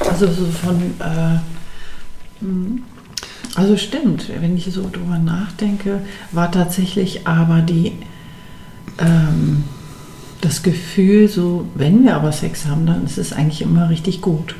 Also 0.00 0.26
so 0.26 0.46
von, 0.46 0.76
äh, 1.00 1.38
hm. 2.40 2.82
also 3.54 3.76
stimmt, 3.76 4.30
wenn 4.40 4.56
ich 4.56 4.72
so 4.72 4.88
drüber 4.90 5.18
nachdenke, 5.18 6.00
war 6.32 6.50
tatsächlich 6.50 7.26
aber 7.26 7.60
die, 7.60 7.92
ähm, 8.98 9.64
das 10.44 10.62
Gefühl 10.62 11.28
so, 11.28 11.66
wenn 11.74 12.04
wir 12.04 12.16
aber 12.16 12.32
Sex 12.32 12.66
haben, 12.66 12.86
dann 12.86 13.04
ist 13.04 13.18
es 13.18 13.32
eigentlich 13.32 13.62
immer 13.62 13.88
richtig 13.88 14.20
gut. 14.20 14.54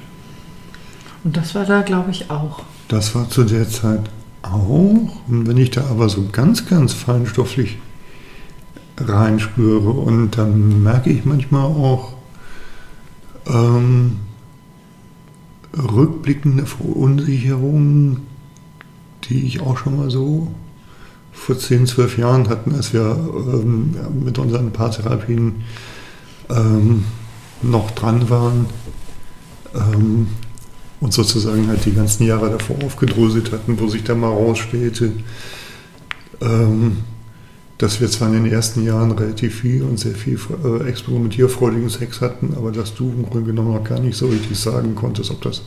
Und 1.23 1.37
das 1.37 1.55
war 1.55 1.65
da, 1.65 1.83
glaube 1.83 2.11
ich, 2.11 2.31
auch. 2.31 2.63
Das 2.89 3.15
war 3.15 3.29
zu 3.29 3.45
der 3.45 3.69
Zeit 3.69 4.11
auch. 4.43 5.23
Und 5.29 5.47
wenn 5.47 5.57
ich 5.57 5.71
da 5.71 5.87
aber 5.87 6.09
so 6.09 6.27
ganz, 6.31 6.67
ganz 6.67 6.93
feinstofflich 6.93 7.79
reinspüre 8.99 9.91
und 9.91 10.39
dann 10.39 10.83
merke 10.83 11.11
ich 11.11 11.25
manchmal 11.25 11.65
auch 11.65 12.15
ähm, 13.47 14.19
rückblickende 15.77 16.67
Verunsicherungen, 16.67 18.21
die 19.25 19.47
ich 19.47 19.61
auch 19.61 19.77
schon 19.79 19.97
mal 19.97 20.11
so 20.11 20.49
vor 21.35 21.59
10, 21.59 21.87
12 21.87 22.19
Jahren 22.19 22.49
hatten, 22.49 22.75
als 22.75 22.93
wir 22.93 23.03
ähm, 23.03 23.95
mit 24.25 24.39
unseren 24.39 24.71
Paartherapien 24.71 25.65
ähm, 26.49 27.05
noch 27.63 27.91
dran 27.91 28.31
waren 28.31 28.67
ähm, 29.75 30.29
und 31.01 31.13
sozusagen 31.13 31.69
halt 31.69 31.85
die 31.85 31.93
ganzen 31.93 32.27
Jahre 32.27 32.51
davor 32.51 32.77
aufgedröselt 32.85 33.53
hatten, 33.53 33.79
wo 33.79 33.89
sich 33.89 34.05
da 34.05 34.15
mal 34.15 34.29
rausstellte, 34.29 35.13
ähm, 36.41 36.99
dass 37.79 38.01
wir 38.01 38.09
zwar 38.09 38.29
in 38.29 38.45
den 38.45 38.53
ersten 38.53 38.85
Jahren 38.85 39.11
relativ 39.11 39.61
viel 39.61 39.83
und 39.83 39.99
sehr 39.99 40.15
viel 40.15 40.39
äh, 40.65 40.89
experimentierfreudigen 40.89 41.91
Sex 41.91 42.21
hatten, 42.21 42.55
aber 42.57 42.71
dass 42.71 42.95
du 42.95 43.11
im 43.11 43.25
Grunde 43.25 43.47
genommen 43.47 43.75
noch 43.75 43.85
gar 43.85 44.01
nicht 44.01 44.17
so 44.17 44.29
richtig 44.29 44.59
sagen 44.59 44.95
konntest, 44.95 45.31
ob 45.31 45.43
das 45.43 45.63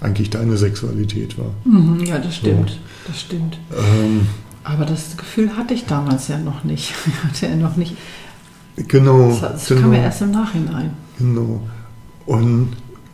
eigentlich 0.00 0.30
deine 0.30 0.56
Sexualität 0.56 1.38
war. 1.38 1.54
Mhm, 1.64 2.04
ja, 2.04 2.18
das 2.18 2.36
stimmt. 2.36 2.70
So. 2.70 2.76
Das 3.06 3.20
stimmt. 3.20 3.58
Ähm, 3.72 4.26
aber 4.64 4.84
das 4.84 5.16
Gefühl 5.16 5.56
hatte 5.56 5.74
ich 5.74 5.86
damals 5.86 6.28
ja 6.28 6.38
noch 6.38 6.64
nicht. 6.64 6.94
Ich 7.06 7.24
hatte 7.24 7.46
ja 7.46 7.56
noch 7.56 7.76
nicht. 7.76 7.96
Genau. 8.76 9.28
Das, 9.28 9.40
das 9.40 9.68
genau, 9.68 9.82
kam 9.82 9.92
ja 9.92 10.00
erst 10.00 10.22
im 10.22 10.32
Nachhinein. 10.32 10.90
Genau. 11.18 11.60
Und 12.26 12.70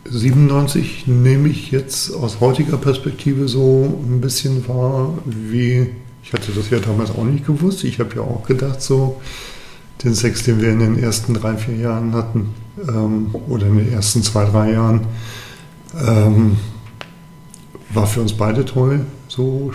97 0.08 1.06
nehme 1.06 1.48
ich 1.48 1.70
jetzt 1.70 2.14
aus 2.14 2.40
heutiger 2.40 2.78
Perspektive 2.78 3.48
so 3.48 4.00
ein 4.08 4.20
bisschen 4.20 4.66
wahr, 4.66 5.18
wie 5.26 5.90
ich 6.22 6.32
hatte 6.32 6.52
das 6.52 6.70
ja 6.70 6.78
damals 6.78 7.10
auch 7.10 7.24
nicht 7.24 7.46
gewusst. 7.46 7.84
Ich 7.84 7.98
habe 7.98 8.14
ja 8.14 8.22
auch 8.22 8.44
gedacht, 8.46 8.80
so 8.80 9.20
den 10.04 10.14
Sex, 10.14 10.44
den 10.44 10.60
wir 10.60 10.70
in 10.70 10.78
den 10.78 10.98
ersten 11.02 11.34
drei, 11.34 11.56
vier 11.56 11.76
Jahren 11.76 12.12
hatten, 12.14 12.54
ähm, 12.88 13.34
oder 13.48 13.66
in 13.66 13.78
den 13.78 13.92
ersten 13.92 14.22
zwei, 14.22 14.44
drei 14.44 14.72
Jahren, 14.72 15.00
ähm, 16.06 16.56
war 17.92 18.06
für 18.06 18.20
uns 18.20 18.32
beide 18.32 18.64
toll. 18.64 19.00
So, 19.30 19.72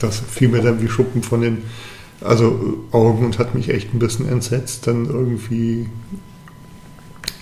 das 0.00 0.18
fiel 0.18 0.48
mir 0.48 0.62
dann 0.62 0.82
wie 0.82 0.88
Schuppen 0.88 1.22
von 1.22 1.40
den 1.40 1.58
also 2.20 2.78
Augen 2.90 3.24
und 3.24 3.38
hat 3.38 3.54
mich 3.54 3.68
echt 3.68 3.94
ein 3.94 3.98
bisschen 3.98 4.28
entsetzt, 4.28 4.86
dann 4.86 5.06
irgendwie 5.06 5.86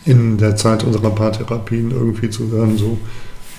in 0.05 0.37
der 0.37 0.57
Zeit 0.57 0.85
unserer 0.85 1.11
Paartherapien 1.11 1.91
irgendwie 1.91 2.29
zu 2.29 2.51
hören, 2.51 2.77
so 2.77 2.99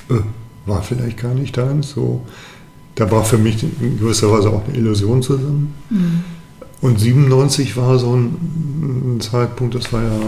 äh, 0.09 0.19
war 0.67 0.83
vielleicht 0.83 1.17
gar 1.17 1.33
nicht 1.33 1.57
deins, 1.57 1.91
so 1.91 2.21
da 2.93 3.09
war 3.09 3.25
für 3.25 3.37
mich 3.37 3.63
in 3.63 3.99
gewisser 3.99 4.31
Weise 4.31 4.49
auch 4.49 4.63
eine 4.67 4.77
Illusion 4.77 5.21
zusammen. 5.21 5.73
Mhm. 5.89 6.23
Und 6.81 6.99
97 6.99 7.75
war 7.75 7.97
so 7.97 8.15
ein, 8.15 9.15
ein, 9.15 9.21
Zeitpunkt, 9.21 9.75
das 9.75 9.91
war 9.91 10.03
ja 10.03 10.19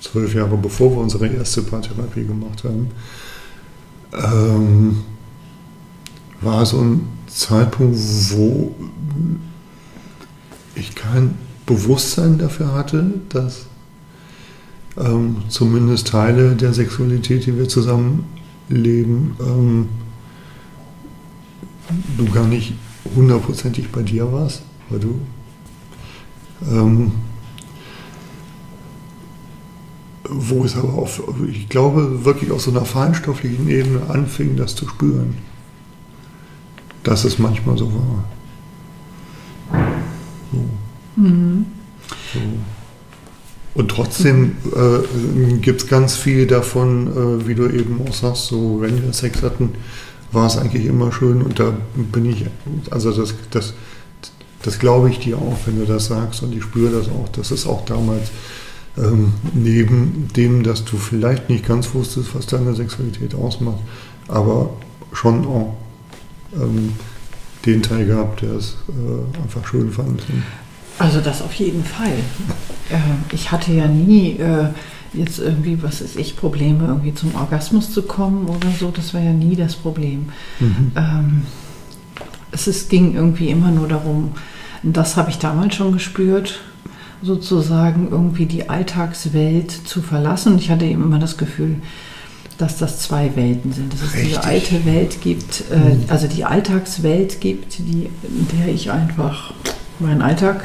zwölf 0.00 0.34
Jahre 0.34 0.56
bevor 0.56 0.92
wir 0.92 0.98
unsere 0.98 1.26
erste 1.26 1.62
Paartherapie 1.62 2.24
gemacht 2.24 2.62
haben, 2.64 2.90
ähm, 4.12 4.98
war 6.40 6.64
so 6.66 6.80
ein 6.80 7.08
Zeitpunkt, 7.26 7.96
wo 8.30 8.74
ich 10.74 10.94
kein 10.94 11.34
Bewusstsein 11.66 12.38
dafür 12.38 12.72
hatte, 12.72 13.14
dass 13.28 13.66
ähm, 14.96 15.38
zumindest 15.48 16.08
Teile 16.08 16.54
der 16.54 16.72
Sexualität, 16.72 17.46
die 17.46 17.56
wir 17.56 17.68
zusammen 17.68 18.24
leben, 18.68 19.36
ähm, 19.40 19.88
du 22.16 22.26
gar 22.30 22.46
nicht 22.46 22.74
hundertprozentig 23.14 23.90
bei 23.90 24.02
dir 24.02 24.30
warst, 24.32 24.62
weil 24.90 25.00
du 25.00 25.20
ähm, 26.70 27.12
wo 30.30 30.64
es 30.64 30.76
aber 30.76 30.92
auf, 30.94 31.22
ich 31.50 31.68
glaube, 31.68 32.24
wirklich 32.24 32.50
auf 32.50 32.60
so 32.60 32.70
einer 32.70 32.84
feinstofflichen 32.84 33.68
Ebene 33.68 34.10
anfing, 34.10 34.56
das 34.56 34.74
zu 34.74 34.86
spüren, 34.86 35.34
dass 37.08 37.24
es 37.24 37.38
manchmal 37.38 37.78
so 37.78 37.90
war. 37.90 38.24
So. 40.52 40.58
Mhm. 41.16 41.64
So. 42.34 42.40
Und 43.74 43.90
trotzdem 43.90 44.56
äh, 44.76 45.56
gibt 45.58 45.82
es 45.82 45.88
ganz 45.88 46.16
viel 46.16 46.46
davon, 46.46 47.06
äh, 47.06 47.48
wie 47.48 47.54
du 47.54 47.66
eben 47.66 48.00
auch 48.06 48.12
sagst, 48.12 48.48
so 48.48 48.82
wenn 48.82 49.02
wir 49.02 49.12
Sex 49.14 49.42
hatten, 49.42 49.70
war 50.32 50.48
es 50.48 50.58
eigentlich 50.58 50.84
immer 50.84 51.10
schön 51.10 51.40
und 51.40 51.58
da 51.58 51.72
bin 51.94 52.26
ich, 52.26 52.44
also 52.90 53.10
das, 53.10 53.34
das, 53.50 53.72
das 54.62 54.78
glaube 54.78 55.08
ich 55.08 55.18
dir 55.18 55.38
auch, 55.38 55.56
wenn 55.64 55.78
du 55.78 55.86
das 55.86 56.06
sagst 56.06 56.42
und 56.42 56.54
ich 56.54 56.62
spüre 56.62 56.92
das 56.92 57.08
auch, 57.08 57.30
dass 57.30 57.50
es 57.50 57.66
auch 57.66 57.86
damals 57.86 58.30
ähm, 58.98 59.32
neben 59.54 60.28
dem, 60.36 60.62
dass 60.62 60.84
du 60.84 60.98
vielleicht 60.98 61.48
nicht 61.48 61.66
ganz 61.66 61.94
wusstest, 61.94 62.34
was 62.34 62.44
deine 62.44 62.74
Sexualität 62.74 63.34
ausmacht, 63.34 63.80
aber 64.26 64.70
schon 65.14 65.46
auch 65.46 65.74
ähm, 66.54 66.92
den 67.66 67.82
Teil 67.82 68.06
gehabt, 68.06 68.42
der 68.42 68.52
es 68.52 68.76
äh, 68.88 69.42
einfach 69.42 69.66
schön 69.66 69.90
fand. 69.90 70.22
Also 70.98 71.20
das 71.20 71.42
auf 71.42 71.54
jeden 71.54 71.84
Fall. 71.84 72.12
Äh, 72.90 73.34
ich 73.34 73.52
hatte 73.52 73.70
ja 73.70 73.86
nie 73.86 74.38
äh, 74.38 74.68
jetzt 75.12 75.38
irgendwie, 75.38 75.82
was 75.82 76.00
ist 76.00 76.16
ich, 76.16 76.36
Probleme, 76.36 76.86
irgendwie 76.86 77.12
zum 77.14 77.34
Orgasmus 77.34 77.92
zu 77.92 78.00
kommen 78.00 78.46
oder 78.46 78.70
so, 78.80 78.90
das 78.90 79.12
war 79.12 79.20
ja 79.20 79.34
nie 79.34 79.56
das 79.56 79.76
Problem. 79.76 80.30
Mhm. 80.58 80.92
Ähm, 80.96 81.42
es 82.50 82.66
ist, 82.66 82.88
ging 82.88 83.14
irgendwie 83.14 83.50
immer 83.50 83.70
nur 83.70 83.88
darum, 83.88 84.32
das 84.82 85.18
habe 85.18 85.28
ich 85.28 85.38
damals 85.38 85.74
schon 85.74 85.92
gespürt, 85.92 86.60
sozusagen 87.22 88.08
irgendwie 88.10 88.46
die 88.46 88.70
Alltagswelt 88.70 89.70
zu 89.70 90.00
verlassen. 90.00 90.56
Ich 90.58 90.70
hatte 90.70 90.84
eben 90.84 91.02
immer 91.02 91.18
das 91.18 91.36
Gefühl, 91.36 91.82
dass 92.58 92.76
das 92.76 92.98
zwei 92.98 93.34
Welten 93.36 93.72
sind. 93.72 93.92
Dass 93.92 94.02
es 94.02 94.14
Richtig. 94.14 94.28
diese 94.28 94.44
alte 94.44 94.84
Welt 94.84 95.20
gibt, 95.22 95.64
äh, 95.70 95.76
mhm. 95.76 96.04
also 96.08 96.26
die 96.26 96.44
Alltagswelt 96.44 97.40
gibt, 97.40 97.78
die, 97.78 98.10
in 98.22 98.48
der 98.58 98.68
ich 98.74 98.90
einfach 98.90 99.54
meinen 100.00 100.22
Alltag 100.22 100.64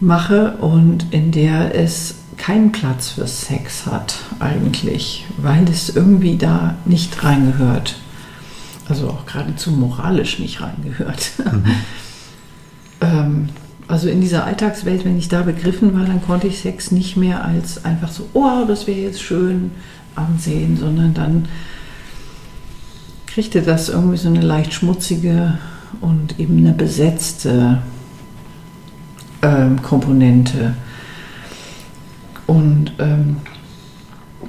mache 0.00 0.56
und 0.58 1.12
in 1.12 1.30
der 1.30 1.74
es 1.74 2.16
keinen 2.36 2.72
Platz 2.72 3.10
für 3.10 3.26
Sex 3.26 3.86
hat 3.86 4.16
eigentlich, 4.38 5.26
weil 5.36 5.68
es 5.68 5.90
irgendwie 5.94 6.36
da 6.36 6.76
nicht 6.84 7.22
reingehört. 7.22 7.96
Also 8.88 9.08
auch 9.08 9.26
geradezu 9.26 9.70
moralisch 9.70 10.38
nicht 10.38 10.60
reingehört. 10.60 11.32
Mhm. 11.38 11.64
ähm, 13.02 13.48
also 13.86 14.08
in 14.08 14.20
dieser 14.20 14.44
Alltagswelt, 14.44 15.04
wenn 15.04 15.18
ich 15.18 15.28
da 15.28 15.42
begriffen 15.42 15.94
war, 15.94 16.06
dann 16.06 16.22
konnte 16.22 16.46
ich 16.46 16.60
Sex 16.60 16.90
nicht 16.90 17.16
mehr 17.16 17.44
als 17.44 17.84
einfach 17.84 18.10
so, 18.10 18.28
oh, 18.32 18.64
das 18.66 18.86
wäre 18.86 19.00
jetzt 19.00 19.22
schön 19.22 19.72
ansehen, 20.14 20.76
sondern 20.76 21.14
dann 21.14 21.48
kriegte 23.26 23.62
das 23.62 23.88
irgendwie 23.88 24.16
so 24.16 24.28
eine 24.28 24.40
leicht 24.40 24.74
schmutzige 24.74 25.58
und 26.00 26.38
eben 26.38 26.58
eine 26.58 26.72
besetzte 26.72 27.82
ähm, 29.42 29.80
Komponente. 29.82 30.74
Und 32.46 32.92
ähm, 32.98 33.36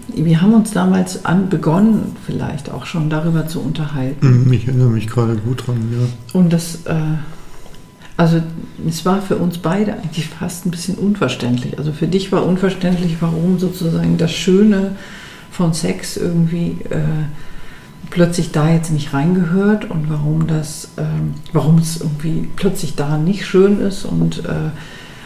wir 0.08 0.42
haben 0.42 0.54
uns 0.54 0.72
damals 0.72 1.26
an 1.26 1.50
begonnen, 1.50 2.16
vielleicht 2.26 2.72
auch 2.72 2.86
schon 2.86 3.10
darüber 3.10 3.48
zu 3.48 3.62
unterhalten. 3.62 4.46
Mhm, 4.46 4.54
ich 4.54 4.68
erinnere 4.68 4.90
mich 4.90 5.08
gerade 5.08 5.36
gut 5.36 5.68
dran, 5.68 5.78
ja. 5.92 6.40
Und 6.40 6.52
das, 6.52 6.86
äh, 6.86 6.96
also 8.18 8.42
es 8.88 9.06
war 9.06 9.22
für 9.22 9.38
uns 9.38 9.60
beide 9.60 9.94
eigentlich 9.94 10.28
fast 10.28 10.66
ein 10.66 10.72
bisschen 10.72 10.96
unverständlich. 10.96 11.78
Also 11.78 11.92
für 11.94 12.08
dich 12.08 12.32
war 12.32 12.46
unverständlich, 12.46 13.18
warum 13.20 13.60
sozusagen 13.60 14.18
das 14.18 14.32
Schöne 14.32 14.96
von 15.52 15.74
Sex 15.74 16.18
irgendwie 16.18 16.78
äh, 16.90 17.26
plötzlich 18.10 18.52
da 18.52 18.70
jetzt 18.70 18.92
nicht 18.92 19.14
reingehört 19.14 19.90
und 19.90 20.10
warum 20.10 20.48
das, 20.48 20.86
äh, 20.98 21.04
warum 21.54 21.78
es 21.78 22.02
irgendwie 22.02 22.50
plötzlich 22.56 22.96
da 22.96 23.18
nicht 23.18 23.46
schön 23.46 23.80
ist 23.80 24.06
und 24.06 24.46
äh, 24.46 24.72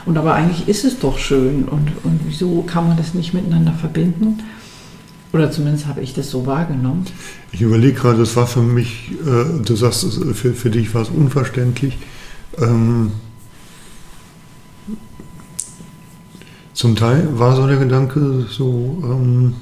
und 0.06 0.18
aber 0.18 0.36
eigentlich 0.36 0.68
ist 0.68 0.86
es 0.86 1.00
doch 1.00 1.18
schön 1.18 1.64
und, 1.64 1.92
und 2.04 2.20
wieso 2.28 2.62
kann 2.62 2.88
man 2.88 2.98
das 2.98 3.16
nicht 3.16 3.34
miteinander 3.34 3.74
verbinden? 3.74 4.44
Oder 5.34 5.52
zumindest 5.52 5.88
habe 5.88 6.02
ich 6.02 6.14
das 6.14 6.30
so 6.30 6.46
wahrgenommen. 6.46 7.06
Ich 7.52 7.62
überlege 7.62 7.94
gerade, 7.94 8.20
das 8.20 8.36
war 8.36 8.48
für 8.48 8.62
mich, 8.62 9.12
äh, 9.26 9.64
du 9.64 9.76
sagst, 9.76 10.06
für, 10.34 10.54
für 10.54 10.70
dich 10.70 10.94
war 10.94 11.02
es 11.02 11.10
unverständlich. 11.10 11.98
Ähm, 12.60 13.12
zum 16.74 16.96
Teil 16.96 17.28
war 17.34 17.56
so 17.56 17.68
der 17.68 17.78
Gedanke 17.78 18.46
so, 18.50 19.02
ähm, 19.04 19.56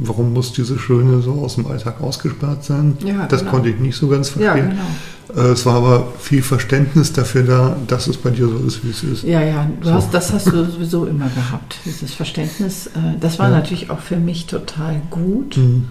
warum 0.00 0.32
muss 0.32 0.52
diese 0.52 0.78
Schöne 0.78 1.20
so 1.22 1.32
aus 1.32 1.54
dem 1.56 1.66
Alltag 1.66 2.00
ausgesperrt 2.00 2.64
sein? 2.64 2.96
Ja, 3.04 3.26
das 3.26 3.40
genau. 3.40 3.50
konnte 3.52 3.68
ich 3.70 3.78
nicht 3.78 3.96
so 3.96 4.08
ganz 4.08 4.30
Ja, 4.36 4.52
verstehen. 4.52 4.70
genau. 4.70 5.42
Äh, 5.48 5.52
Es 5.52 5.64
war 5.66 5.76
aber 5.76 6.08
viel 6.18 6.42
Verständnis 6.42 7.12
dafür 7.12 7.42
da, 7.44 7.76
dass 7.86 8.06
es 8.08 8.16
bei 8.16 8.30
dir 8.30 8.48
so 8.48 8.58
ist, 8.58 8.84
wie 8.84 8.90
es 8.90 9.02
ist. 9.04 9.22
Ja, 9.24 9.40
ja, 9.42 9.66
So. 9.82 9.92
hast, 9.92 10.12
das 10.12 10.32
hast 10.32 10.46
du 10.48 10.64
sowieso 10.64 11.06
immer 11.06 11.28
gehabt, 11.28 11.76
dieses 11.84 12.12
Verständnis. 12.14 12.86
Äh, 12.88 13.18
Das 13.20 13.38
war 13.38 13.48
Ja. 13.50 13.56
natürlich 13.56 13.90
auch 13.90 14.00
für 14.00 14.16
mich 14.16 14.46
total 14.46 15.00
gut. 15.10 15.56
Mhm. 15.56 15.86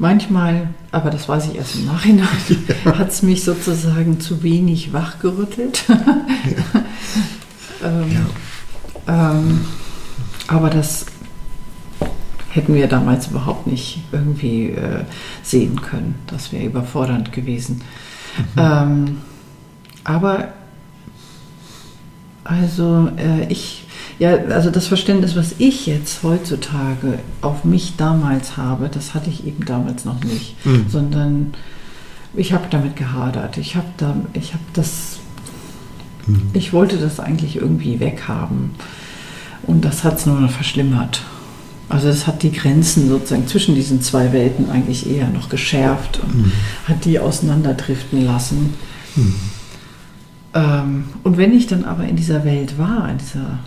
Manchmal, 0.00 0.68
aber 0.92 1.10
das 1.10 1.28
weiß 1.28 1.46
ich 1.46 1.56
erst 1.56 1.74
im 1.74 1.86
Nachhinein, 1.86 2.28
hat 2.84 3.10
es 3.10 3.22
mich 3.22 3.42
sozusagen 3.44 4.20
zu 4.20 4.42
wenig 4.44 4.92
wachgerüttelt. 4.92 5.84
ähm, 7.84 8.16
ähm, 9.06 9.60
aber 10.46 10.70
das 10.70 11.06
hätten 12.58 12.74
wir 12.74 12.86
damals 12.88 13.28
überhaupt 13.28 13.66
nicht 13.66 14.00
irgendwie 14.12 14.66
äh, 14.70 15.04
sehen 15.42 15.80
können. 15.80 16.16
Das 16.26 16.52
wäre 16.52 16.64
überfordernd 16.64 17.32
gewesen. 17.32 17.80
Ähm, 18.56 19.18
aber 20.04 20.48
also 22.44 23.10
äh, 23.16 23.46
ich, 23.50 23.84
ja, 24.18 24.30
also 24.50 24.70
das 24.70 24.86
Verständnis, 24.86 25.36
was 25.36 25.54
ich 25.58 25.86
jetzt 25.86 26.22
heutzutage 26.22 27.18
auf 27.42 27.64
mich 27.64 27.94
damals 27.96 28.56
habe, 28.56 28.88
das 28.88 29.14
hatte 29.14 29.28
ich 29.30 29.46
eben 29.46 29.64
damals 29.64 30.04
noch 30.04 30.22
nicht, 30.24 30.64
Mhm. 30.64 30.86
sondern 30.88 31.54
ich 32.34 32.52
habe 32.52 32.64
damit 32.70 32.96
gehadert. 32.96 33.56
Ich 33.58 33.76
habe 33.76 33.86
da, 33.96 34.14
ich 34.32 34.52
habe 34.54 34.64
das, 34.72 35.18
Mhm. 36.26 36.50
ich 36.52 36.72
wollte 36.72 36.96
das 36.96 37.20
eigentlich 37.20 37.56
irgendwie 37.56 38.00
weghaben 38.00 38.70
und 39.64 39.84
das 39.84 40.04
hat 40.04 40.18
es 40.18 40.26
nur 40.26 40.40
noch 40.40 40.50
verschlimmert. 40.50 41.22
Also 41.88 42.08
es 42.08 42.26
hat 42.26 42.42
die 42.42 42.52
Grenzen 42.52 43.08
sozusagen 43.08 43.46
zwischen 43.46 43.74
diesen 43.74 44.02
zwei 44.02 44.32
Welten 44.32 44.70
eigentlich 44.70 45.08
eher 45.08 45.28
noch 45.28 45.48
geschärft 45.48 46.20
und 46.22 46.34
Mhm. 46.36 46.52
hat 46.86 47.04
die 47.04 47.18
auseinanderdriften 47.18 48.24
lassen. 48.26 48.74
Mhm. 49.16 49.34
Ähm, 50.54 51.04
und 51.24 51.36
wenn 51.38 51.54
ich 51.56 51.66
dann 51.66 51.84
aber 51.84 52.04
in 52.04 52.16
dieser 52.16 52.44
Welt 52.44 52.78
war, 52.78 53.08
in 53.10 53.18
dieser 53.18 53.58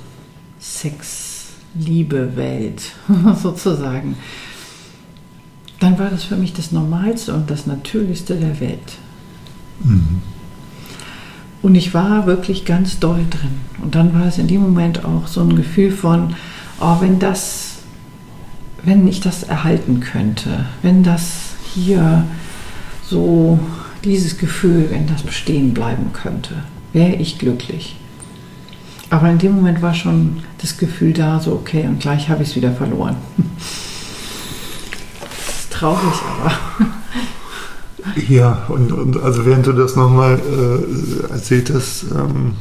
Sex-Liebe-Welt 0.59 2.81
sozusagen, 3.41 4.15
dann 5.79 5.97
war 5.97 6.09
das 6.09 6.23
für 6.23 6.35
mich 6.35 6.53
das 6.53 6.71
Normalste 6.71 7.33
und 7.33 7.49
das 7.49 7.65
Natürlichste 7.65 8.35
der 8.35 8.59
Welt. 8.59 8.79
Mhm. 9.83 10.21
Und 11.63 11.75
ich 11.75 11.93
war 11.93 12.25
wirklich 12.27 12.65
ganz 12.65 12.99
doll 12.99 13.25
drin. 13.29 13.61
Und 13.81 13.95
dann 13.95 14.13
war 14.13 14.27
es 14.27 14.37
in 14.37 14.47
dem 14.47 14.61
Moment 14.61 15.05
auch 15.05 15.27
so 15.27 15.41
ein 15.41 15.55
Gefühl 15.55 15.91
von, 15.91 16.35
oh, 16.79 16.97
wenn 17.01 17.19
das, 17.19 17.70
wenn 18.83 19.07
ich 19.07 19.19
das 19.19 19.43
erhalten 19.43 19.99
könnte, 19.99 20.65
wenn 20.81 21.03
das 21.03 21.53
hier 21.73 22.25
so, 23.07 23.59
dieses 24.03 24.37
Gefühl, 24.37 24.87
wenn 24.89 25.07
das 25.07 25.21
bestehen 25.23 25.73
bleiben 25.73 26.11
könnte, 26.13 26.63
wäre 26.93 27.15
ich 27.15 27.37
glücklich. 27.39 27.97
Aber 29.09 29.29
in 29.29 29.37
dem 29.37 29.55
Moment 29.55 29.81
war 29.81 29.93
schon 29.93 30.43
das 30.59 30.77
Gefühl 30.77 31.13
da, 31.13 31.39
so 31.39 31.51
okay, 31.51 31.85
und 31.85 31.99
gleich 31.99 32.29
habe 32.29 32.43
ich 32.43 32.49
es 32.49 32.55
wieder 32.55 32.71
verloren. 32.71 33.17
Das 35.47 35.59
ist 35.59 35.73
traurig, 35.73 36.15
aber. 36.39 36.51
Ja, 38.27 38.65
und, 38.67 38.91
und 38.91 39.17
also 39.21 39.45
während 39.45 39.67
du 39.67 39.73
das 39.73 39.95
nochmal 39.95 40.39
äh, 40.39 41.31
erzählt 41.31 41.71
hast, 41.71 42.05
ähm, 42.11 42.55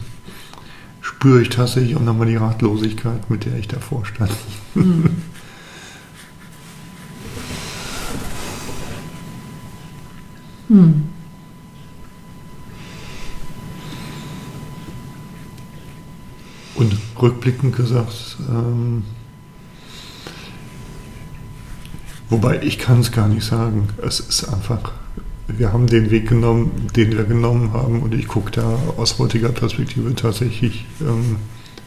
spüre 1.01 1.41
ich 1.41 1.49
tatsächlich 1.49 1.97
auch 1.97 2.03
nochmal 2.03 2.27
die 2.27 2.37
Ratlosigkeit, 2.37 3.31
mit 3.31 3.47
der 3.47 3.57
ich 3.59 3.67
davor 3.67 4.05
stand. 4.05 4.33
Hm. 4.75 5.05
Hm. 10.71 11.03
Und 16.77 16.97
rückblickend 17.21 17.75
gesagt, 17.75 18.37
ähm, 18.49 19.03
wobei 22.29 22.63
ich 22.63 22.79
kann 22.79 23.01
es 23.01 23.11
gar 23.11 23.27
nicht 23.27 23.45
sagen. 23.45 23.89
Es 24.01 24.21
ist 24.21 24.45
einfach, 24.45 24.93
wir 25.49 25.73
haben 25.73 25.89
den 25.89 26.13
Weg 26.13 26.29
genommen, 26.29 26.87
den 26.95 27.19
wir 27.19 27.25
genommen 27.25 27.73
haben 27.73 28.01
und 28.01 28.15
ich 28.15 28.29
gucke 28.29 28.53
da 28.53 28.79
aus 28.97 29.19
heutiger 29.19 29.49
Perspektive 29.49 30.15
tatsächlich, 30.15 30.87
ähm, 31.01 31.39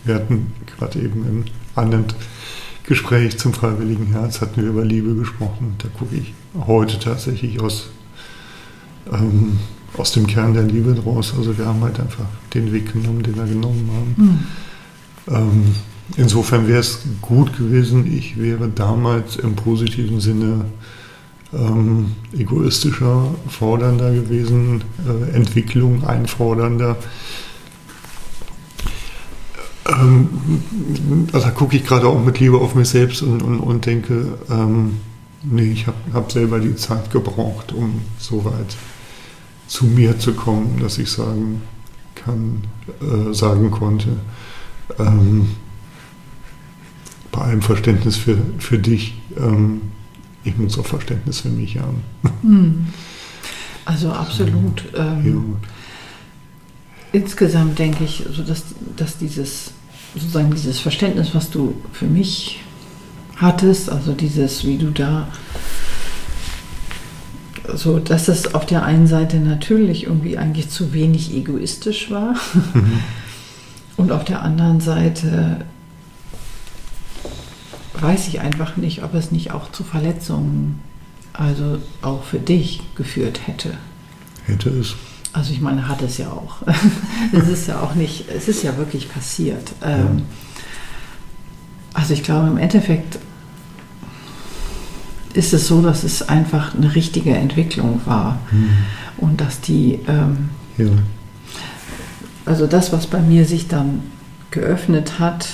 wir 0.04 0.16
hatten 0.16 0.52
gerade 0.76 1.00
eben 1.00 1.26
im 1.26 1.46
anderen 1.74 2.04
Gespräch 2.84 3.40
zum 3.40 3.54
Freiwilligen 3.54 4.08
Herz, 4.08 4.42
hatten 4.42 4.62
wir 4.62 4.68
über 4.68 4.84
Liebe 4.84 5.16
gesprochen. 5.16 5.76
Da 5.78 5.88
gucke 5.88 6.18
ich 6.18 6.34
heute 6.68 7.00
tatsächlich 7.00 7.62
aus, 7.62 7.90
ähm, 9.12 9.60
aus 9.98 10.12
dem 10.12 10.28
Kern 10.28 10.54
der 10.54 10.64
Liebe 10.64 10.94
draus. 10.94 11.34
Also 11.38 11.58
wir 11.58 11.66
haben 11.66 11.82
halt 11.82 12.00
einfach 12.00 12.26
den 12.54 12.72
Weg 12.72 12.94
genommen, 12.94 13.24
den 13.24 13.36
wir 13.36 13.46
genommen 13.46 13.90
haben. 13.94 14.16
Hm. 14.18 14.40
Ähm, 15.36 15.76
insofern 16.18 16.68
wäre 16.68 16.80
es 16.80 17.00
gut 17.22 17.58
gewesen, 17.58 18.12
ich 18.12 18.38
wäre 18.38 18.70
damals 18.70 19.36
im 19.38 19.56
positiven 19.56 20.20
Sinne 20.20 20.66
ähm, 21.54 22.14
egoistischer, 22.36 23.34
fordernder 23.48 24.12
gewesen, 24.12 24.84
äh, 25.08 25.36
Entwicklung 25.36 26.04
einfordernder. 26.06 26.98
Ähm, 29.88 30.30
also 31.32 31.46
da 31.46 31.52
gucke 31.52 31.76
ich 31.78 31.86
gerade 31.86 32.08
auch 32.08 32.24
mit 32.24 32.40
Liebe 32.40 32.58
auf 32.58 32.76
mich 32.76 32.90
selbst 32.90 33.22
und, 33.22 33.42
und, 33.42 33.60
und 33.60 33.86
denke, 33.86 34.38
ähm, 34.50 34.98
nee, 35.44 35.72
ich 35.72 35.88
habe 35.88 35.98
hab 36.14 36.32
selber 36.32 36.60
die 36.60 36.76
Zeit 36.76 37.12
gebraucht, 37.12 37.72
um 37.72 38.02
so 38.18 38.44
weit 38.46 38.76
zu 39.68 39.86
mir 39.86 40.20
zu 40.20 40.34
kommen, 40.34 40.80
dass 40.80 40.98
ich 40.98 41.12
sagen 41.12 41.62
kann, 42.16 42.64
äh, 43.02 43.34
sagen 43.34 43.72
konnte, 43.72 44.18
ähm, 45.00 45.50
bei 47.32 47.42
allem 47.42 47.62
Verständnis 47.62 48.18
für, 48.18 48.38
für 48.60 48.78
dich, 48.78 49.16
ähm, 49.38 49.82
ich 50.44 50.58
muss 50.58 50.78
auch 50.78 50.86
Verständnis 50.86 51.42
für 51.42 51.50
mich 51.50 51.80
haben. 51.80 52.04
Hm. 52.42 52.88
Also 53.86 54.12
absolut. 54.12 54.84
Ähm, 54.96 55.26
Ja. 55.26 55.70
Insgesamt 57.20 57.78
denke 57.78 58.06
ich, 58.06 58.24
so 58.32 58.44
dass, 58.44 58.64
dass 58.98 59.18
dieses 59.18 59.72
sozusagen 60.16 60.52
dieses 60.52 60.80
Verständnis, 60.80 61.34
was 61.34 61.50
du 61.50 61.76
für 61.92 62.06
mich 62.06 62.60
hattest, 63.44 63.92
also 63.92 64.14
dieses, 64.14 64.66
wie 64.66 64.78
du 64.78 64.90
da 64.90 65.28
so, 67.76 68.00
dass 68.00 68.28
es 68.28 68.56
auf 68.56 68.66
der 68.66 68.84
einen 68.84 69.08
Seite 69.08 69.38
natürlich 69.38 70.06
irgendwie 70.06 70.38
eigentlich 70.38 70.70
zu 70.70 70.94
wenig 70.94 71.34
egoistisch 71.34 72.12
war 72.12 72.36
Mhm. 72.74 73.00
und 73.98 74.12
auf 74.12 74.26
der 74.26 74.42
anderen 74.42 74.80
Seite 74.80 75.66
weiß 78.00 78.28
ich 78.28 78.42
einfach 78.42 78.76
nicht, 78.76 79.04
ob 79.04 79.14
es 79.14 79.32
nicht 79.32 79.52
auch 79.52 79.72
zu 79.72 79.84
Verletzungen, 79.84 80.82
also 81.32 81.78
auch 82.02 82.24
für 82.24 82.40
dich 82.40 82.82
geführt 82.96 83.48
hätte. 83.48 83.72
Hätte 84.46 84.70
es. 84.70 84.96
Also 85.32 85.54
ich 85.54 85.62
meine, 85.62 85.88
hat 85.88 86.02
es 86.02 86.18
ja 86.18 86.30
auch. 86.30 86.58
es 87.32 87.48
ist 87.48 87.68
ja 87.68 87.82
auch 87.82 87.96
nicht, 87.96 88.26
es 88.30 88.48
ist 88.48 88.64
ja 88.64 88.78
wirklich 88.78 89.10
passiert. 89.10 89.72
Ähm, 89.82 90.24
also 91.94 92.14
ich 92.14 92.24
glaube, 92.24 92.48
im 92.48 92.58
Endeffekt 92.58 93.20
ist 95.34 95.54
es 95.54 95.68
so, 95.68 95.82
dass 95.82 96.04
es 96.04 96.28
einfach 96.30 96.76
eine 96.76 96.94
richtige 96.96 97.36
Entwicklung 97.36 98.02
war 98.06 98.40
und 99.18 99.42
dass 99.42 99.62
die, 99.62 100.00
ähm, 100.08 100.50
Ja. 100.78 100.86
also 102.46 102.68
das, 102.68 102.92
was 102.92 103.08
bei 103.08 103.20
mir 103.20 103.46
sich 103.46 103.68
dann 103.68 104.02
geöffnet 104.52 105.20
hat, 105.20 105.48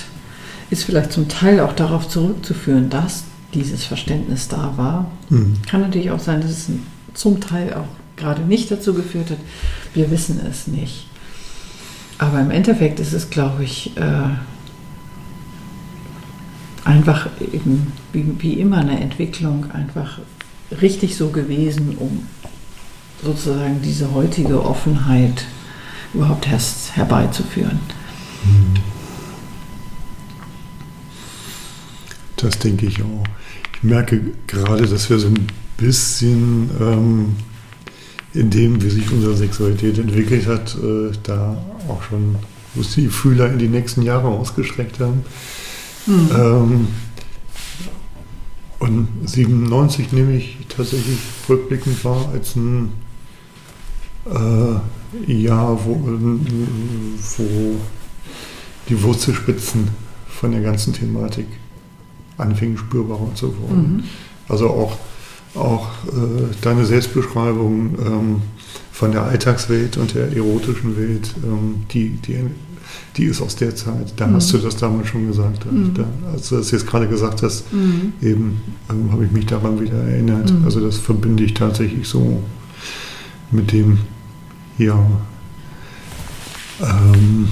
ist 0.69 0.83
vielleicht 0.83 1.11
zum 1.11 1.27
Teil 1.27 1.59
auch 1.61 1.73
darauf 1.73 2.07
zurückzuführen, 2.09 2.89
dass 2.89 3.23
dieses 3.53 3.83
Verständnis 3.85 4.47
da 4.47 4.73
war. 4.75 5.09
Mhm. 5.29 5.55
Kann 5.67 5.81
natürlich 5.81 6.11
auch 6.11 6.19
sein, 6.19 6.41
dass 6.41 6.51
es 6.51 6.67
zum 7.13 7.39
Teil 7.39 7.73
auch 7.73 7.87
gerade 8.17 8.41
nicht 8.43 8.69
dazu 8.69 8.93
geführt 8.93 9.31
hat. 9.31 9.37
Wir 9.93 10.11
wissen 10.11 10.39
es 10.49 10.67
nicht. 10.67 11.07
Aber 12.17 12.39
im 12.41 12.51
Endeffekt 12.51 12.99
ist 12.99 13.13
es, 13.13 13.29
glaube 13.29 13.63
ich, 13.63 13.95
äh, 13.97 14.01
einfach 16.89 17.27
eben 17.53 17.93
wie, 18.13 18.25
wie 18.39 18.53
immer 18.53 18.77
eine 18.77 18.99
Entwicklung 18.99 19.69
einfach 19.71 20.19
richtig 20.81 21.15
so 21.15 21.29
gewesen, 21.29 21.95
um 21.99 22.25
sozusagen 23.23 23.81
diese 23.83 24.11
heutige 24.13 24.63
Offenheit 24.63 25.45
überhaupt 26.13 26.47
erst 26.47 26.95
herbeizuführen. 26.95 27.79
Das 32.37 32.57
denke 32.57 32.87
ich 32.87 33.01
auch. 33.03 33.23
Ich 33.75 33.83
merke 33.83 34.21
gerade, 34.47 34.87
dass 34.87 35.09
wir 35.09 35.19
so 35.19 35.27
ein 35.27 35.47
bisschen 35.77 36.71
ähm, 36.79 37.35
in 38.33 38.49
dem, 38.49 38.81
wie 38.81 38.89
sich 38.89 39.11
unsere 39.11 39.35
Sexualität 39.35 39.99
entwickelt 39.99 40.47
hat, 40.47 40.75
äh, 40.75 41.11
da 41.21 41.57
auch 41.87 42.01
schon 42.03 42.35
die 42.95 43.07
Fühler 43.07 43.51
in 43.51 43.59
die 43.59 43.67
nächsten 43.67 44.01
Jahre 44.01 44.27
ausgestreckt 44.27 44.99
haben. 44.99 45.23
Mhm. 46.09 46.29
Ähm, 46.35 46.87
und 48.79 49.07
97 49.25 50.11
nehme 50.11 50.35
ich 50.37 50.57
tatsächlich 50.69 51.19
rückblickend 51.47 52.03
wahr 52.03 52.29
als 52.33 52.55
ein 52.55 52.91
äh, 54.25 55.31
Jahr, 55.31 55.79
wo, 55.85 55.95
wo 57.37 57.75
die 58.87 59.03
Wurzelspitzen 59.03 59.89
von 60.27 60.51
der 60.51 60.61
ganzen 60.61 60.93
Thematik 60.93 61.47
anfingen 62.37 62.77
spürbarer 62.77 63.35
zu 63.35 63.53
werden. 63.61 63.97
Mhm. 63.97 64.03
Also 64.47 64.69
auch, 64.69 64.97
auch 65.55 65.89
äh, 66.07 66.55
deine 66.61 66.85
Selbstbeschreibung 66.85 67.97
ähm, 67.99 68.41
von 68.91 69.11
der 69.11 69.23
Alltagswelt 69.23 69.97
und 69.97 70.15
der 70.15 70.35
erotischen 70.35 70.97
Welt, 70.97 71.33
ähm, 71.43 71.85
die, 71.91 72.09
die, 72.09 72.37
die 73.17 73.25
ist 73.25 73.41
aus 73.41 73.55
der 73.55 73.75
Zeit. 73.75 74.13
Da 74.17 74.27
mhm. 74.27 74.35
hast 74.35 74.53
du 74.53 74.57
das 74.57 74.77
damals 74.77 75.07
schon 75.07 75.27
gesagt. 75.27 75.71
Mhm. 75.71 75.93
Da, 75.93 76.05
als 76.31 76.49
du 76.49 76.57
das 76.57 76.71
jetzt 76.71 76.87
gerade 76.87 77.07
gesagt 77.07 77.43
hast, 77.43 77.71
mhm. 77.73 78.13
eben 78.21 78.61
ähm, 78.89 79.11
habe 79.11 79.25
ich 79.25 79.31
mich 79.31 79.45
daran 79.45 79.79
wieder 79.79 79.97
erinnert. 79.97 80.51
Mhm. 80.51 80.65
Also 80.65 80.79
das 80.79 80.97
verbinde 80.97 81.43
ich 81.43 81.53
tatsächlich 81.53 82.07
so 82.07 82.43
mit 83.51 83.71
dem, 83.71 83.99
ja, 84.77 84.99
ähm, 86.81 87.49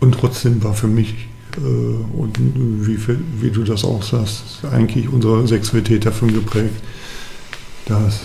und 0.00 0.12
trotzdem 0.12 0.62
war 0.62 0.74
für 0.74 0.86
mich 0.86 1.28
äh, 1.56 1.60
und 1.60 2.38
wie, 2.38 2.98
wie, 3.40 3.50
du 3.50 3.64
das 3.64 3.84
auch 3.84 4.02
sagst, 4.02 4.64
eigentlich 4.70 5.08
unsere 5.08 5.46
Sexualität 5.46 6.06
davon 6.06 6.32
geprägt, 6.32 6.82
dass 7.86 8.20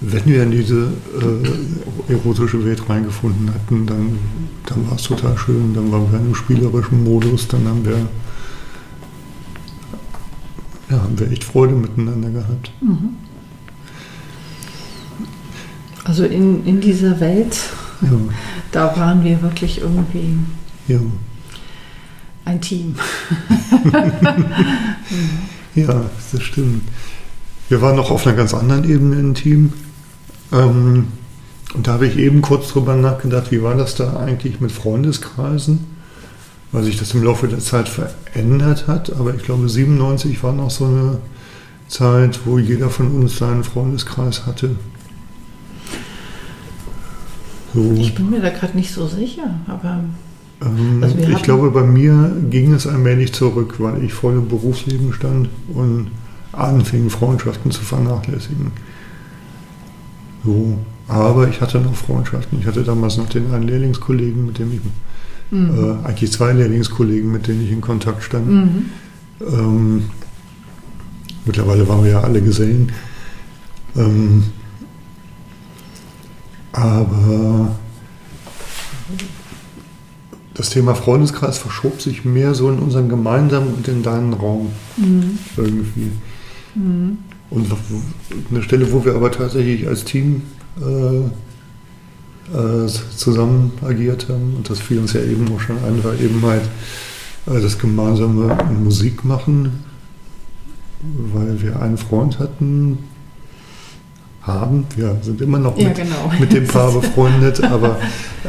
wenn 0.00 0.24
wir 0.24 0.42
in 0.42 0.50
diese 0.50 0.92
äh, 1.20 2.12
erotische 2.12 2.64
Welt 2.64 2.88
reingefunden 2.88 3.52
hatten, 3.52 3.86
dann, 3.86 4.18
dann 4.66 4.88
war 4.88 4.96
es 4.96 5.02
total 5.02 5.36
schön, 5.36 5.74
dann 5.74 5.92
waren 5.92 6.10
wir 6.10 6.18
in 6.18 6.24
einem 6.24 6.34
spielerischen 6.34 7.04
Modus, 7.04 7.48
dann 7.48 7.66
haben 7.68 7.84
wir, 7.84 7.98
ja, 10.90 11.02
haben 11.02 11.18
wir 11.18 11.30
echt 11.30 11.44
Freude 11.44 11.74
miteinander 11.74 12.30
gehabt. 12.30 12.72
Mhm. 12.80 13.10
Also 16.04 16.24
in, 16.24 16.64
in 16.66 16.80
dieser 16.80 17.20
Welt, 17.20 17.58
ja. 18.00 18.08
da 18.72 18.96
waren 18.96 19.22
wir 19.22 19.42
wirklich 19.42 19.82
irgendwie 19.82 20.34
ja. 20.88 20.98
ein 22.46 22.58
Team. 22.62 22.94
ja, 25.74 26.06
das 26.32 26.42
stimmt. 26.42 26.84
Wir 27.68 27.82
waren 27.82 27.96
noch 27.96 28.10
auf 28.10 28.26
einer 28.26 28.34
ganz 28.34 28.54
anderen 28.54 28.82
Ebene 28.84 29.16
ein 29.16 29.34
Team. 29.34 29.74
Ähm, 30.52 31.08
und 31.74 31.86
da 31.86 31.92
habe 31.94 32.06
ich 32.06 32.16
eben 32.16 32.42
kurz 32.42 32.68
drüber 32.68 32.96
nachgedacht, 32.96 33.50
wie 33.50 33.62
war 33.62 33.74
das 33.74 33.94
da 33.94 34.16
eigentlich 34.16 34.60
mit 34.60 34.72
Freundeskreisen? 34.72 35.86
Weil 36.72 36.84
sich 36.84 36.98
das 36.98 37.14
im 37.14 37.22
Laufe 37.22 37.48
der 37.48 37.58
Zeit 37.60 37.88
verändert 37.88 38.86
hat. 38.86 39.12
Aber 39.18 39.34
ich 39.34 39.42
glaube, 39.42 39.68
97 39.68 40.42
war 40.42 40.52
noch 40.52 40.70
so 40.70 40.86
eine 40.86 41.18
Zeit, 41.88 42.40
wo 42.44 42.58
jeder 42.58 42.90
von 42.90 43.10
uns 43.12 43.38
seinen 43.38 43.64
Freundeskreis 43.64 44.46
hatte. 44.46 44.70
So. 47.74 47.92
Ich 47.94 48.14
bin 48.14 48.30
mir 48.30 48.40
da 48.40 48.50
gerade 48.50 48.76
nicht 48.76 48.92
so 48.92 49.06
sicher, 49.06 49.54
aber. 49.66 50.04
Ähm, 50.62 51.02
also 51.02 51.16
ich 51.18 51.42
glaube, 51.42 51.70
bei 51.70 51.82
mir 51.82 52.32
ging 52.50 52.72
es 52.72 52.86
allmählich 52.86 53.32
zurück, 53.32 53.76
weil 53.78 54.02
ich 54.02 54.12
voll 54.12 54.34
im 54.34 54.48
Berufsleben 54.48 55.12
stand 55.12 55.48
und 55.72 56.10
anfing, 56.52 57.10
Freundschaften 57.10 57.70
zu 57.70 57.82
vernachlässigen. 57.82 58.72
So. 60.44 60.78
Aber 61.08 61.48
ich 61.48 61.60
hatte 61.60 61.78
noch 61.80 61.94
Freundschaften. 61.94 62.60
Ich 62.60 62.66
hatte 62.66 62.84
damals 62.84 63.16
noch 63.16 63.28
den 63.28 63.52
einen 63.52 63.66
Lehrlingskollegen, 63.66 64.46
mit 64.46 64.58
dem 64.58 64.72
ich, 64.72 64.80
mhm. 65.50 66.00
äh, 66.04 66.06
eigentlich 66.06 66.30
zwei 66.30 66.52
Lehrlingskollegen, 66.52 67.30
mit 67.32 67.48
denen 67.48 67.64
ich 67.64 67.72
in 67.72 67.80
Kontakt 67.80 68.22
stand. 68.22 68.46
Mhm. 68.46 68.84
Ähm, 69.40 70.04
mittlerweile 71.44 71.88
waren 71.88 72.04
wir 72.04 72.12
ja 72.12 72.20
alle 72.20 72.40
Gesellen. 72.40 72.92
Ähm, 73.96 74.44
aber 76.72 77.74
das 80.54 80.70
Thema 80.70 80.94
Freundeskreis 80.94 81.58
verschob 81.58 82.00
sich 82.00 82.24
mehr 82.24 82.54
so 82.54 82.70
in 82.70 82.78
unseren 82.78 83.08
gemeinsamen 83.08 83.74
und 83.74 83.88
in 83.88 84.02
deinen 84.02 84.32
Raum. 84.32 84.70
Mhm. 84.96 85.38
Irgendwie. 85.56 86.12
Mhm. 86.74 87.18
Und 87.50 87.66
eine 88.50 88.62
Stelle, 88.62 88.92
wo 88.92 89.04
wir 89.04 89.14
aber 89.14 89.32
tatsächlich 89.32 89.88
als 89.88 90.04
Team 90.04 90.42
äh, 90.80 91.18
äh, 92.56 92.86
zusammen 92.86 93.72
agiert 93.82 94.28
haben, 94.28 94.54
und 94.56 94.70
das 94.70 94.78
fiel 94.78 95.00
uns 95.00 95.12
ja 95.12 95.20
eben 95.20 95.52
auch 95.52 95.60
schon 95.60 95.76
ein, 95.78 96.02
war 96.04 96.14
eben 96.14 96.40
halt 96.42 96.62
äh, 97.46 97.60
das 97.60 97.78
gemeinsame 97.78 98.56
Musik 98.82 99.24
machen, 99.24 99.84
weil 101.02 101.60
wir 101.60 101.80
einen 101.80 101.98
Freund 101.98 102.38
hatten, 102.38 102.98
haben, 104.42 104.86
wir 104.96 105.18
sind 105.22 105.40
immer 105.40 105.58
noch 105.58 105.76
ja, 105.76 105.88
mit, 105.88 105.96
genau. 105.96 106.32
mit, 106.38 106.52
dem 106.52 106.66
Paar 106.66 106.92
befreundet, 107.00 107.62
aber 107.64 107.98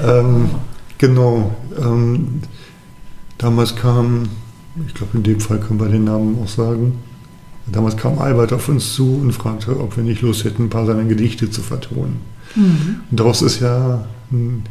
ähm, 0.04 0.50
genau, 0.98 1.52
ähm, 1.82 2.42
damals 3.38 3.76
kam, 3.76 4.30
ich 4.88 4.94
glaube 4.94 5.18
in 5.18 5.24
dem 5.24 5.40
Fall 5.40 5.60
können 5.60 5.80
wir 5.80 5.90
den 5.90 6.06
Namen 6.06 6.38
auch 6.42 6.48
sagen, 6.48 7.00
Damals 7.72 7.98
kam 7.98 8.20
Albert 8.20 8.54
auf 8.54 8.68
uns 8.70 8.94
zu 8.94 9.16
und 9.16 9.32
fragte, 9.32 9.80
ob 9.80 9.96
wir 9.96 10.04
nicht 10.04 10.22
Lust 10.22 10.44
hätten, 10.44 10.66
ein 10.66 10.70
paar 10.70 10.86
seiner 10.86 11.04
Gedichte 11.06 11.50
zu 11.50 11.62
vertonen. 11.62 12.18
Mhm. 12.56 13.02
Und 13.10 13.20
daraus 13.20 13.42
ist 13.42 13.62
ja 13.62 14.06
ein 14.32 14.64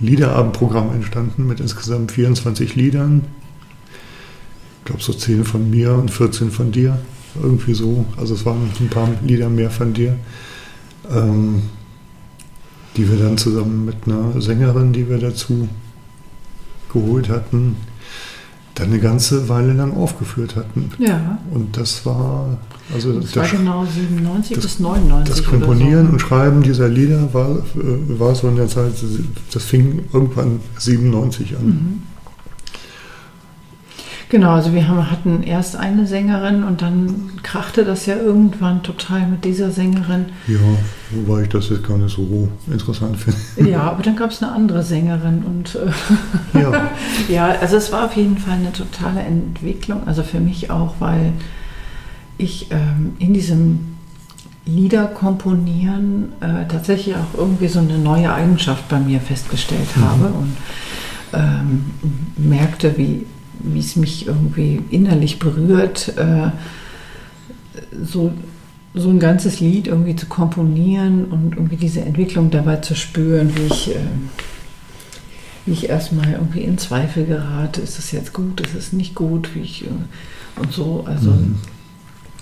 Liederabendprogramm 0.00 0.92
entstanden 0.92 1.46
mit 1.46 1.60
insgesamt 1.60 2.12
24 2.12 2.74
Liedern. 2.74 3.22
Ich 4.80 4.84
glaube, 4.86 5.02
so 5.02 5.12
10 5.12 5.44
von 5.44 5.70
mir 5.70 5.94
und 5.94 6.10
14 6.10 6.50
von 6.50 6.72
dir. 6.72 6.98
Irgendwie 7.40 7.74
so. 7.74 8.06
Also 8.16 8.34
es 8.34 8.46
waren 8.46 8.70
ein 8.80 8.88
paar 8.88 9.08
Lieder 9.24 9.48
mehr 9.48 9.70
von 9.70 9.92
dir. 9.92 10.16
Ähm, 11.10 11.62
die 12.96 13.10
wir 13.10 13.18
dann 13.18 13.36
zusammen 13.36 13.84
mit 13.84 13.96
einer 14.06 14.40
Sängerin, 14.40 14.92
die 14.92 15.08
wir 15.08 15.18
dazu 15.18 15.68
geholt 16.92 17.28
hatten, 17.28 17.76
dann 18.76 18.88
eine 18.88 19.00
ganze 19.00 19.48
Weile 19.48 19.72
lang 19.72 19.94
aufgeführt 19.94 20.54
hatten. 20.54 20.90
Ja. 20.98 21.38
Und 21.52 21.76
das 21.76 22.06
war 22.06 22.58
also 22.94 23.20
das, 23.20 23.32
das 23.32 23.52
war 23.52 23.58
genau 23.58 23.84
97 23.84 24.54
das, 24.54 24.64
bis 24.64 24.80
99. 24.80 25.34
Das 25.34 25.44
Komponieren 25.44 26.06
so. 26.06 26.12
und 26.12 26.20
Schreiben 26.20 26.62
dieser 26.62 26.88
Lieder 26.88 27.32
war, 27.34 27.50
äh, 27.50 28.18
war 28.18 28.34
so 28.34 28.48
in 28.48 28.56
der 28.56 28.68
Zeit, 28.68 28.92
das 29.52 29.64
fing 29.64 30.04
irgendwann 30.12 30.60
97 30.78 31.56
an. 31.56 31.66
Mhm. 31.66 32.02
Genau, 34.28 34.52
also 34.52 34.72
wir 34.74 34.88
haben, 34.88 35.08
hatten 35.08 35.42
erst 35.44 35.76
eine 35.76 36.06
Sängerin 36.06 36.64
und 36.64 36.82
dann 36.82 37.30
krachte 37.44 37.84
das 37.84 38.06
ja 38.06 38.16
irgendwann 38.16 38.82
total 38.82 39.26
mit 39.28 39.44
dieser 39.44 39.70
Sängerin. 39.70 40.26
Ja, 40.48 40.58
wobei 41.12 41.42
ich 41.42 41.48
das 41.48 41.68
jetzt 41.68 41.86
gar 41.86 41.96
nicht 41.96 42.16
so 42.16 42.48
interessant 42.68 43.16
finde. 43.18 43.70
Ja, 43.70 43.82
aber 43.82 44.02
dann 44.02 44.16
gab 44.16 44.32
es 44.32 44.42
eine 44.42 44.50
andere 44.50 44.82
Sängerin 44.82 45.44
und 45.44 45.76
äh, 45.76 46.60
ja. 46.60 46.88
ja, 47.28 47.46
also 47.60 47.76
es 47.76 47.92
war 47.92 48.06
auf 48.06 48.16
jeden 48.16 48.38
Fall 48.38 48.54
eine 48.54 48.72
totale 48.72 49.20
Entwicklung, 49.20 50.06
also 50.06 50.24
für 50.24 50.40
mich 50.40 50.70
auch, 50.70 50.96
weil 50.98 51.32
ich 52.36 52.70
ähm, 52.72 53.14
in 53.20 53.32
diesem 53.32 53.96
Liederkomponieren 54.64 56.32
äh, 56.40 56.66
tatsächlich 56.68 57.14
auch 57.14 57.38
irgendwie 57.38 57.68
so 57.68 57.78
eine 57.78 57.98
neue 57.98 58.32
Eigenschaft 58.34 58.88
bei 58.88 58.98
mir 58.98 59.20
festgestellt 59.20 59.96
mhm. 59.96 60.04
habe 60.04 60.24
und 60.24 60.56
ähm, 61.32 61.84
merkte, 62.36 62.98
wie 62.98 63.26
wie 63.74 63.80
es 63.80 63.96
mich 63.96 64.26
irgendwie 64.26 64.82
innerlich 64.90 65.38
berührt, 65.38 66.12
äh, 66.16 66.50
so, 68.02 68.32
so 68.94 69.10
ein 69.10 69.18
ganzes 69.18 69.60
Lied 69.60 69.86
irgendwie 69.86 70.16
zu 70.16 70.26
komponieren 70.26 71.26
und 71.26 71.54
irgendwie 71.54 71.76
diese 71.76 72.00
Entwicklung 72.00 72.50
dabei 72.50 72.76
zu 72.76 72.94
spüren, 72.94 73.52
wie 73.56 73.66
ich, 73.66 73.90
äh, 73.94 73.98
wie 75.66 75.72
ich 75.72 75.88
erstmal 75.88 76.32
irgendwie 76.32 76.62
in 76.62 76.78
Zweifel 76.78 77.26
gerate, 77.26 77.80
ist 77.80 77.98
es 77.98 78.12
jetzt 78.12 78.32
gut, 78.32 78.60
ist 78.60 78.74
es 78.74 78.92
nicht 78.92 79.14
gut, 79.14 79.54
wie 79.54 79.60
ich 79.60 79.84
äh, 79.84 80.60
und 80.60 80.72
so, 80.72 81.04
also 81.06 81.32
mhm. 81.32 81.56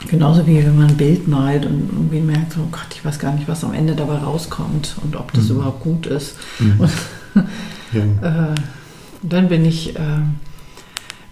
genauso 0.08 0.46
wie 0.46 0.58
wenn 0.58 0.76
man 0.76 0.90
ein 0.90 0.96
Bild 0.96 1.26
malt 1.26 1.66
und 1.66 1.90
irgendwie 1.92 2.20
merkt, 2.20 2.56
oh 2.56 2.68
Gott, 2.70 2.86
ich 2.94 3.04
weiß 3.04 3.18
gar 3.18 3.34
nicht, 3.34 3.48
was 3.48 3.64
am 3.64 3.74
Ende 3.74 3.96
dabei 3.96 4.18
rauskommt 4.18 4.94
und 5.02 5.16
ob 5.16 5.32
das 5.32 5.44
mhm. 5.44 5.56
überhaupt 5.56 5.82
gut 5.82 6.06
ist. 6.06 6.36
Mhm. 6.60 6.80
Und, 6.80 6.90
ja. 8.22 8.54
dann 9.22 9.48
bin 9.48 9.64
ich 9.64 9.94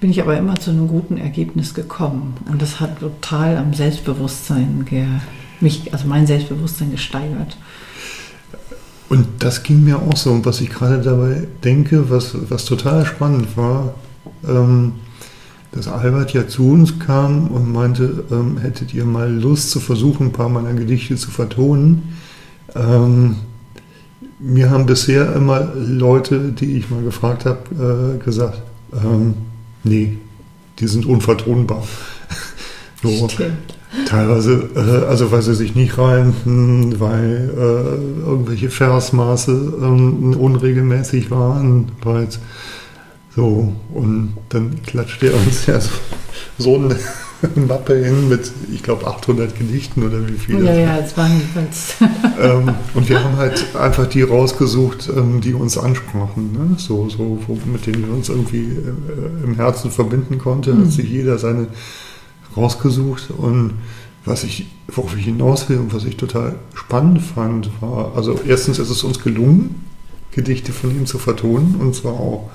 bin 0.03 0.11
ich 0.11 0.21
aber 0.21 0.37
immer 0.37 0.57
zu 0.57 0.73
einem 0.73 0.89
guten 0.89 1.17
Ergebnis 1.17 1.75
gekommen. 1.75 2.35
Und 2.51 2.61
das 2.61 2.81
hat 2.81 2.99
total 2.99 3.57
am 3.57 3.73
Selbstbewusstsein, 3.73 4.85
mich, 5.61 5.93
also 5.93 6.09
mein 6.09 6.27
Selbstbewusstsein 6.27 6.91
gesteigert. 6.91 7.57
Und 9.09 9.29
das 9.39 9.63
ging 9.63 9.85
mir 9.85 10.01
auch 10.01 10.17
so. 10.17 10.33
Und 10.33 10.45
was 10.45 10.61
ich 10.61 10.71
gerade 10.71 11.01
dabei 11.01 11.47
denke, 11.63 12.11
was, 12.11 12.35
was 12.51 12.65
total 12.65 13.07
spannend 13.07 13.57
war, 13.57 13.95
ähm, 14.45 14.95
dass 15.71 15.87
Albert 15.87 16.33
ja 16.33 16.49
zu 16.49 16.69
uns 16.69 16.99
kam 16.99 17.47
und 17.47 17.73
meinte, 17.73 18.25
ähm, 18.33 18.59
hättet 18.59 18.93
ihr 18.93 19.05
mal 19.05 19.33
Lust 19.33 19.71
zu 19.71 19.79
versuchen, 19.79 20.27
ein 20.27 20.33
paar 20.33 20.49
meiner 20.49 20.73
Gedichte 20.73 21.15
zu 21.15 21.31
vertonen. 21.31 22.17
Ähm, 22.75 23.37
mir 24.41 24.69
haben 24.69 24.85
bisher 24.85 25.33
immer 25.37 25.73
Leute, 25.77 26.51
die 26.51 26.77
ich 26.77 26.91
mal 26.91 27.05
gefragt 27.05 27.47
habe, 27.47 28.17
äh, 28.19 28.25
gesagt, 28.25 28.63
ähm, 28.93 29.35
nee, 29.85 30.19
die 30.79 30.87
sind 30.87 31.07
unvertonbar. 31.07 31.87
so, 33.03 33.29
teilweise, 34.07 34.71
äh, 34.75 35.07
also 35.07 35.31
weil 35.33 35.43
sie 35.43 35.55
sich 35.55 35.75
nicht 35.75 35.99
reimten, 35.99 36.99
weil 37.01 37.51
äh, 37.57 38.27
irgendwelche 38.27 38.71
Versmaße 38.71 39.53
ähm, 39.81 40.35
unregelmäßig 40.35 41.31
waren, 41.31 41.93
weil 42.03 42.29
so, 43.35 43.73
und 43.95 44.35
dann 44.51 44.83
klatscht 44.83 45.23
er 45.23 45.35
uns 45.35 45.67
ja 45.67 45.81
so, 45.81 45.91
so 46.59 46.77
eine 46.77 46.97
Mappe 47.69 48.05
hin 48.05 48.29
mit, 48.29 48.51
ich 48.73 48.83
glaube, 48.83 49.07
800 49.07 49.57
Gedichten 49.59 50.03
oder 50.03 50.27
wie 50.29 50.39
viele. 50.39 50.65
Ja, 50.65 50.75
ja, 50.75 50.99
es 50.99 51.17
waren 51.17 51.33
jedenfalls. 51.33 51.95
ähm, 52.41 52.75
und 52.95 53.09
wir 53.09 53.23
haben 53.23 53.37
halt 53.37 53.75
einfach 53.77 54.07
die 54.07 54.23
rausgesucht, 54.23 55.11
ähm, 55.15 55.41
die 55.41 55.55
uns 55.55 55.77
ansprachen, 55.79 56.53
ne? 56.53 56.77
so, 56.79 57.09
so, 57.09 57.39
mit 57.65 57.87
denen 57.87 58.07
wir 58.07 58.15
uns 58.15 58.29
irgendwie 58.29 58.65
äh, 58.65 59.45
im 59.45 59.55
Herzen 59.57 59.91
verbinden 59.91 60.39
konnten. 60.39 60.79
Mhm. 60.79 60.85
Hat 60.85 60.93
sich 60.93 61.09
jeder 61.09 61.39
seine 61.39 61.69
rausgesucht 62.57 63.31
und 63.31 63.75
was 64.25 64.45
ich, 64.45 64.67
worauf 64.89 65.17
ich 65.17 65.25
hinaus 65.25 65.69
will 65.69 65.79
und 65.79 65.93
was 65.93 66.05
ich 66.05 66.17
total 66.17 66.55
spannend 66.75 67.23
fand, 67.23 67.71
war, 67.81 68.13
also 68.15 68.39
erstens 68.47 68.79
ist 68.79 68.91
es 68.91 69.03
uns 69.03 69.21
gelungen, 69.21 69.87
Gedichte 70.31 70.73
von 70.73 70.91
ihm 70.91 71.07
zu 71.07 71.19
vertonen 71.19 71.77
und 71.81 71.95
zwar 71.95 72.13
auch 72.13 72.51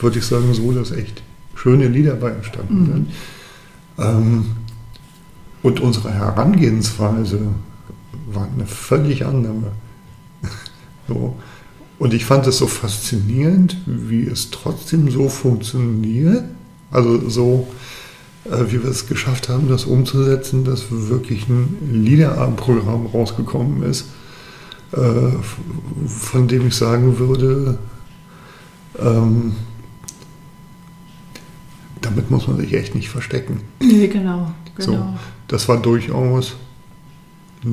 würde 0.00 0.18
ich 0.18 0.26
sagen, 0.26 0.52
so, 0.52 0.72
dass 0.72 0.90
echt 0.90 1.22
schöne 1.54 1.86
Lieder 1.86 2.14
bei 2.14 2.30
entstanden 2.30 2.80
mhm. 2.80 2.86
sind. 2.86 3.06
Ähm, 4.02 4.46
und 5.62 5.80
unsere 5.80 6.12
Herangehensweise 6.12 7.40
war 8.26 8.48
eine 8.52 8.66
völlig 8.66 9.24
andere. 9.24 9.72
so. 11.08 11.36
Und 11.98 12.14
ich 12.14 12.24
fand 12.24 12.46
es 12.48 12.58
so 12.58 12.66
faszinierend, 12.66 13.76
wie 13.86 14.26
es 14.26 14.50
trotzdem 14.50 15.10
so 15.10 15.28
funktioniert. 15.28 16.44
Also 16.90 17.28
so, 17.28 17.68
äh, 18.44 18.64
wie 18.72 18.82
wir 18.82 18.90
es 18.90 19.06
geschafft 19.06 19.48
haben, 19.48 19.68
das 19.68 19.84
umzusetzen, 19.84 20.64
dass 20.64 20.86
wirklich 20.90 21.48
ein 21.48 21.78
Liederabendprogramm 21.92 23.06
rausgekommen 23.06 23.84
ist, 23.84 24.06
äh, 24.92 24.98
von 26.06 26.48
dem 26.48 26.66
ich 26.66 26.74
sagen 26.74 27.18
würde, 27.18 27.78
ähm, 28.98 29.52
damit 32.02 32.30
muss 32.30 32.46
man 32.48 32.58
sich 32.58 32.74
echt 32.74 32.94
nicht 32.94 33.08
verstecken. 33.08 33.60
Nee, 33.80 34.08
genau. 34.08 34.52
genau. 34.76 34.92
So, 34.92 35.04
das 35.48 35.68
war 35.68 35.80
durchaus, 35.80 36.56
äh, 37.64 37.68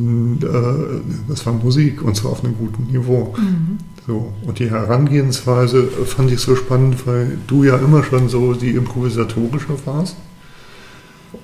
das 1.27 1.45
war 1.45 1.53
Musik 1.53 2.01
und 2.03 2.15
zwar 2.15 2.31
auf 2.31 2.43
einem 2.43 2.55
guten 2.55 2.83
Niveau. 2.83 3.35
Mhm. 3.37 3.77
So, 4.07 4.33
und 4.45 4.59
die 4.59 4.69
Herangehensweise 4.69 5.83
fand 5.83 6.31
ich 6.31 6.39
so 6.39 6.55
spannend, 6.55 7.05
weil 7.05 7.37
du 7.47 7.63
ja 7.63 7.77
immer 7.77 8.03
schon 8.03 8.29
so 8.29 8.53
die 8.53 8.71
improvisatorische 8.71 9.75
warst 9.85 10.15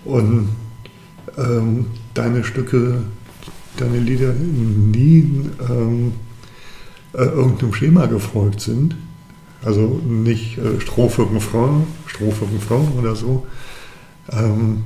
und 0.04 0.50
ähm, 1.38 1.88
deine 2.14 2.44
Stücke, 2.44 3.04
deine 3.78 4.00
Lieder 4.00 4.34
nie 4.34 5.50
ähm, 5.70 6.14
äh, 7.14 7.24
irgendeinem 7.24 7.74
Schema 7.74 8.06
gefolgt 8.08 8.62
sind 8.62 8.96
also 9.66 10.00
nicht 10.06 10.58
äh, 10.58 10.80
Strophe, 10.80 11.28
Strophe, 12.08 12.46
Refrain 12.54 12.88
oder 12.98 13.16
so, 13.16 13.46
ähm, 14.32 14.86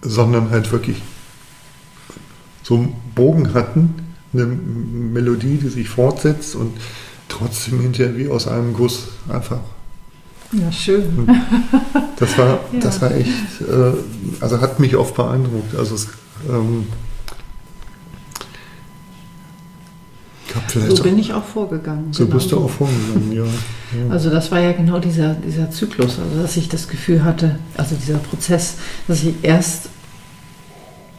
sondern 0.00 0.50
halt 0.50 0.70
wirklich 0.72 1.02
so 2.62 2.76
einen 2.76 2.94
Bogen 3.14 3.54
hatten, 3.54 3.94
eine 4.32 4.46
Melodie, 4.46 5.58
die 5.58 5.68
sich 5.68 5.88
fortsetzt 5.88 6.54
und 6.54 6.72
trotzdem 7.28 7.80
hinterher 7.80 8.16
wie 8.16 8.28
aus 8.28 8.48
einem 8.48 8.72
Guss 8.72 9.08
einfach. 9.28 9.60
Ja, 10.52 10.70
schön. 10.70 11.28
Das 12.18 12.36
war, 12.38 12.46
ja. 12.72 12.80
das 12.80 13.00
war 13.00 13.10
echt, 13.12 13.60
äh, 13.62 13.92
also 14.40 14.60
hat 14.60 14.78
mich 14.80 14.96
oft 14.96 15.14
beeindruckt. 15.16 15.74
Also 15.74 15.94
es, 15.94 16.08
ähm, 16.48 16.86
so 20.80 21.02
bin 21.02 21.18
ich 21.18 21.32
auch 21.32 21.44
vorgegangen. 21.44 22.12
So 22.12 22.24
genau 22.24 22.36
bist 22.36 22.52
du 22.52 22.58
auch 22.58 22.70
vorgegangen, 22.70 23.32
ja. 23.32 23.44
ja. 23.44 24.10
Also 24.10 24.30
das 24.30 24.50
war 24.50 24.60
ja 24.60 24.72
genau 24.72 24.98
dieser, 24.98 25.34
dieser 25.34 25.70
Zyklus, 25.70 26.18
also 26.18 26.40
dass 26.40 26.56
ich 26.56 26.68
das 26.68 26.88
Gefühl 26.88 27.24
hatte, 27.24 27.58
also 27.76 27.94
dieser 27.94 28.18
Prozess, 28.18 28.76
dass 29.08 29.22
ich 29.22 29.34
erst, 29.42 29.88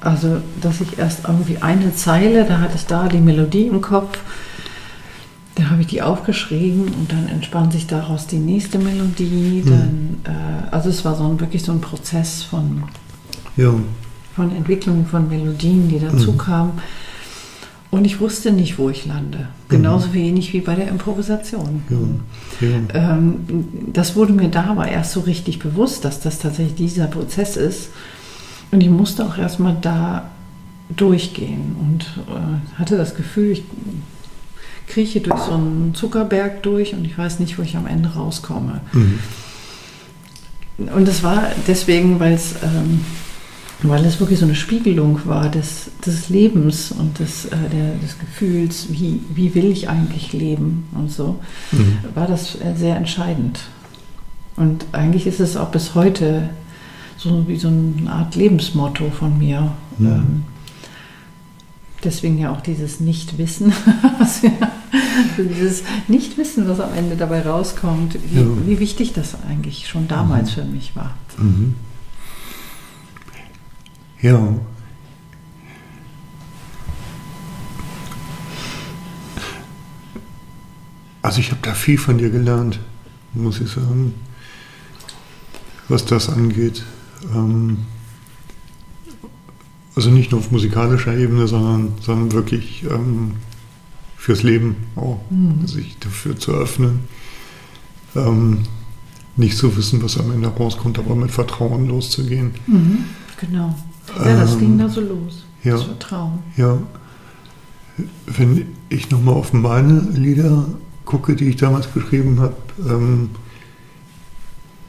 also 0.01 0.37
dass 0.61 0.81
ich 0.81 0.97
erst 0.97 1.25
irgendwie 1.27 1.57
eine 1.61 1.95
Zeile, 1.95 2.45
da 2.45 2.59
hatte 2.59 2.75
ich 2.75 2.85
da 2.85 3.07
die 3.07 3.19
Melodie 3.19 3.67
im 3.67 3.81
Kopf, 3.81 4.19
dann 5.55 5.69
habe 5.69 5.81
ich 5.81 5.87
die 5.87 6.01
aufgeschrieben 6.01 6.87
und 6.87 7.11
dann 7.11 7.27
entspann 7.27 7.69
sich 7.69 7.85
daraus 7.85 8.25
die 8.25 8.39
nächste 8.39 8.79
Melodie. 8.79 9.61
Hm. 9.63 9.69
Dann, 9.69 10.17
äh, 10.33 10.75
also 10.75 10.89
es 10.89 11.05
war 11.05 11.15
so 11.15 11.27
ein, 11.27 11.39
wirklich 11.39 11.63
so 11.63 11.71
ein 11.71 11.81
Prozess 11.81 12.43
von, 12.43 12.83
ja. 13.55 13.73
von 14.35 14.55
Entwicklung 14.55 15.05
von 15.05 15.29
Melodien, 15.29 15.89
die 15.89 15.99
dazu 15.99 16.33
mhm. 16.33 16.37
kamen. 16.37 16.71
Und 17.93 18.05
ich 18.05 18.19
wusste 18.19 18.51
nicht, 18.51 18.79
wo 18.79 18.89
ich 18.89 19.05
lande. 19.05 19.49
Genauso 19.69 20.07
mhm. 20.07 20.13
wenig 20.13 20.51
wie 20.51 20.61
bei 20.61 20.73
der 20.73 20.87
Improvisation. 20.87 21.83
Ja. 22.59 22.67
Ja. 22.67 23.13
Ähm, 23.13 23.67
das 23.93 24.15
wurde 24.15 24.33
mir 24.33 24.49
da 24.49 24.63
aber 24.63 24.87
erst 24.87 25.11
so 25.11 25.19
richtig 25.19 25.59
bewusst, 25.59 26.03
dass 26.03 26.19
das 26.19 26.39
tatsächlich 26.39 26.73
dieser 26.73 27.05
Prozess 27.05 27.55
ist. 27.55 27.89
Und 28.71 28.81
ich 28.81 28.89
musste 28.89 29.23
auch 29.23 29.37
erstmal 29.37 29.77
da 29.79 30.31
durchgehen 30.89 31.75
und 31.79 32.05
äh, 32.33 32.79
hatte 32.79 32.97
das 32.97 33.13
Gefühl, 33.13 33.51
ich 33.51 33.63
krieche 34.87 35.21
durch 35.21 35.41
so 35.41 35.51
einen 35.51 35.93
Zuckerberg 35.93 36.63
durch 36.63 36.95
und 36.95 37.05
ich 37.05 37.15
weiß 37.15 37.39
nicht, 37.41 37.59
wo 37.59 37.61
ich 37.61 37.77
am 37.77 37.85
Ende 37.85 38.09
rauskomme. 38.09 38.81
Mhm. 38.93 39.19
Und 40.95 41.07
das 41.07 41.21
war 41.21 41.43
deswegen, 41.67 42.19
weil 42.19 42.33
es 42.33 42.55
ähm, 42.63 43.01
weil 43.83 44.05
es 44.05 44.19
wirklich 44.19 44.39
so 44.39 44.45
eine 44.45 44.55
Spiegelung 44.55 45.19
war 45.25 45.49
des, 45.49 45.91
des 46.05 46.29
Lebens 46.29 46.91
und 46.91 47.19
des, 47.19 47.45
äh, 47.45 47.49
der, 47.71 47.95
des 47.95 48.17
Gefühls, 48.17 48.87
wie, 48.89 49.21
wie 49.33 49.53
will 49.55 49.71
ich 49.71 49.89
eigentlich 49.89 50.31
leben 50.31 50.87
und 50.93 51.11
so, 51.11 51.39
mhm. 51.71 51.97
war 52.15 52.27
das 52.27 52.55
äh, 52.55 52.75
sehr 52.75 52.95
entscheidend. 52.95 53.59
Und 54.55 54.85
eigentlich 54.91 55.27
ist 55.27 55.39
es 55.39 55.57
auch 55.57 55.69
bis 55.69 55.95
heute 55.95 56.49
so 57.17 57.47
wie 57.47 57.57
so 57.57 57.69
eine 57.69 58.11
Art 58.11 58.35
Lebensmotto 58.35 59.09
von 59.09 59.37
mir. 59.37 59.73
Mhm. 59.97 60.07
Ähm, 60.07 60.43
deswegen 62.03 62.37
ja 62.37 62.51
auch 62.51 62.61
dieses 62.61 62.99
Nichtwissen, 62.99 63.73
dieses 65.37 65.83
Nichtwissen, 66.07 66.67
was 66.67 66.79
am 66.79 66.93
Ende 66.93 67.15
dabei 67.15 67.41
rauskommt, 67.41 68.17
wie, 68.31 68.39
ja. 68.39 68.45
wie 68.65 68.79
wichtig 68.79 69.13
das 69.13 69.35
eigentlich 69.49 69.87
schon 69.87 70.07
damals 70.07 70.51
mhm. 70.51 70.61
für 70.61 70.65
mich 70.65 70.95
war. 70.95 71.15
Ja. 74.23 74.55
Also 81.21 81.39
ich 81.39 81.51
habe 81.51 81.59
da 81.61 81.73
viel 81.73 81.97
von 81.97 82.17
dir 82.17 82.29
gelernt, 82.29 82.79
muss 83.33 83.59
ich 83.59 83.69
sagen, 83.69 84.13
was 85.89 86.05
das 86.05 86.29
angeht. 86.29 86.83
Ähm, 87.33 87.79
also 89.95 90.09
nicht 90.09 90.31
nur 90.31 90.39
auf 90.39 90.51
musikalischer 90.51 91.15
Ebene, 91.15 91.47
sondern, 91.47 91.93
sondern 92.01 92.31
wirklich 92.31 92.83
ähm, 92.89 93.33
fürs 94.15 94.41
Leben 94.41 94.77
auch, 94.95 95.19
mhm. 95.29 95.67
sich 95.67 95.97
dafür 95.99 96.37
zu 96.37 96.53
öffnen. 96.53 97.01
Ähm, 98.15 98.59
nicht 99.35 99.57
zu 99.57 99.75
wissen, 99.75 100.01
was 100.01 100.17
am 100.17 100.31
Ende 100.31 100.47
rauskommt, 100.47 100.97
aber 100.97 101.13
mit 101.15 101.31
Vertrauen 101.31 101.87
loszugehen. 101.87 102.51
Mhm, 102.67 103.05
genau. 103.37 103.75
Ja, 104.17 104.35
das 104.39 104.53
ähm, 104.53 104.59
ging 104.59 104.77
da 104.77 104.89
so 104.89 105.01
los. 105.01 105.45
Ja, 105.63 105.73
das 105.73 105.83
Vertrauen. 105.83 106.39
Ja. 106.57 106.77
Wenn 108.25 108.67
ich 108.89 109.09
nochmal 109.11 109.35
auf 109.35 109.53
meine 109.53 109.99
Lieder 109.99 110.65
gucke, 111.05 111.35
die 111.35 111.49
ich 111.49 111.57
damals 111.57 111.91
geschrieben 111.93 112.39
habe, 112.39 112.55
ähm, 112.87 113.29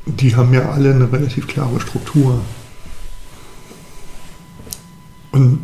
die 0.07 0.37
haben 0.37 0.53
ja 0.53 0.71
alle 0.71 0.95
eine 0.95 1.11
relativ 1.11 1.47
klare 1.47 1.81
Struktur. 1.81 2.41
Und 5.33 5.61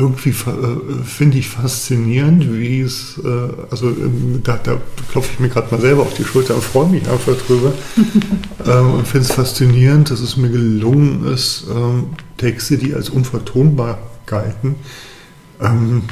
irgendwie 0.00 0.30
äh, 0.30 1.04
finde 1.04 1.38
ich 1.38 1.48
faszinierend, 1.48 2.52
wie 2.52 2.80
es, 2.80 3.20
äh, 3.22 3.48
also 3.70 3.88
ähm, 3.90 4.40
da, 4.42 4.56
da 4.56 4.80
klopfe 5.10 5.30
ich 5.34 5.40
mir 5.40 5.50
gerade 5.50 5.74
mal 5.74 5.80
selber 5.80 6.02
auf 6.02 6.14
die 6.14 6.24
Schulter 6.24 6.54
und 6.54 6.64
freue 6.64 6.88
mich 6.88 7.08
einfach 7.08 7.36
drüber. 7.46 7.72
Ähm, 8.66 8.92
und 8.92 9.08
finde 9.08 9.26
es 9.26 9.32
faszinierend, 9.32 10.10
dass 10.10 10.20
es 10.20 10.36
mir 10.36 10.50
gelungen 10.50 11.26
ist, 11.26 11.64
ähm, 11.74 12.08
Texte, 12.36 12.76
die 12.76 12.92
als 12.94 13.08
unvertonbar 13.08 13.98
galten, 14.26 14.74
ähm, 15.62 16.02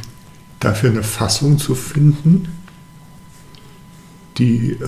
dafür 0.58 0.88
eine 0.90 1.02
Fassung 1.02 1.58
zu 1.58 1.74
finden, 1.74 2.48
die 4.38 4.78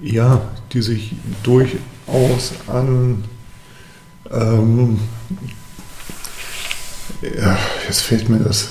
ja, 0.00 0.40
die 0.72 0.80
sich 0.80 1.14
durchaus 1.42 2.54
an, 2.66 3.24
ja, 7.22 7.58
jetzt 7.86 8.02
fällt 8.02 8.28
mir 8.28 8.38
das 8.38 8.68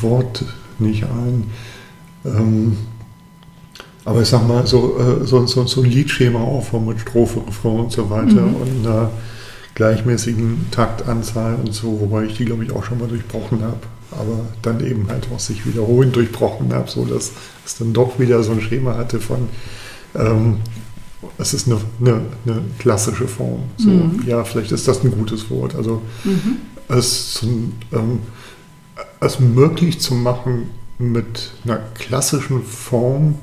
Wort 0.00 0.44
nicht 0.78 1.04
ein, 1.04 1.50
ähm, 2.24 2.76
aber 4.04 4.22
ich 4.22 4.28
sag 4.28 4.46
mal, 4.46 4.66
so, 4.66 4.98
äh, 4.98 5.26
so, 5.26 5.46
so, 5.46 5.66
so 5.66 5.82
ein 5.82 5.90
Liedschema 5.90 6.40
aufbauen 6.40 6.86
mit 6.86 7.00
Strophe, 7.00 7.40
Refrain 7.46 7.80
und 7.80 7.92
so 7.92 8.10
weiter 8.10 8.42
mhm. 8.42 8.56
und 8.56 8.86
einer 8.86 9.10
gleichmäßigen 9.74 10.66
Taktanzahl 10.70 11.56
und 11.56 11.72
so, 11.72 12.00
wobei 12.00 12.24
ich 12.24 12.36
die, 12.36 12.44
glaube 12.44 12.64
ich, 12.64 12.72
auch 12.72 12.84
schon 12.84 12.98
mal 12.98 13.08
durchbrochen 13.08 13.62
habe 13.62 13.80
aber 14.18 14.46
dann 14.62 14.84
eben 14.84 15.08
halt 15.08 15.28
auch 15.34 15.40
sich 15.40 15.66
wiederholend 15.66 16.16
durchbrochen 16.16 16.72
habe, 16.72 16.90
so 16.90 17.04
dass 17.04 17.32
es 17.64 17.78
dann 17.78 17.92
doch 17.92 18.18
wieder 18.18 18.42
so 18.42 18.52
ein 18.52 18.60
Schema 18.60 18.96
hatte 18.96 19.20
von 19.20 19.48
ähm, 20.14 20.58
es 21.38 21.54
ist 21.54 21.66
eine, 21.66 21.78
eine, 22.00 22.20
eine, 22.44 22.60
klassische 22.78 23.26
Form. 23.26 23.62
So, 23.78 23.88
mhm. 23.88 24.22
Ja, 24.26 24.44
vielleicht 24.44 24.72
ist 24.72 24.86
das 24.86 25.02
ein 25.02 25.10
gutes 25.10 25.48
Wort. 25.50 25.74
Also 25.74 26.02
mhm. 26.22 26.58
Es, 26.88 27.42
ähm, 27.92 28.20
es 29.20 29.40
möglich 29.40 30.00
zu 30.00 30.14
machen, 30.14 30.70
mit 30.98 31.52
einer 31.64 31.78
klassischen 31.94 32.62
Form 32.62 33.36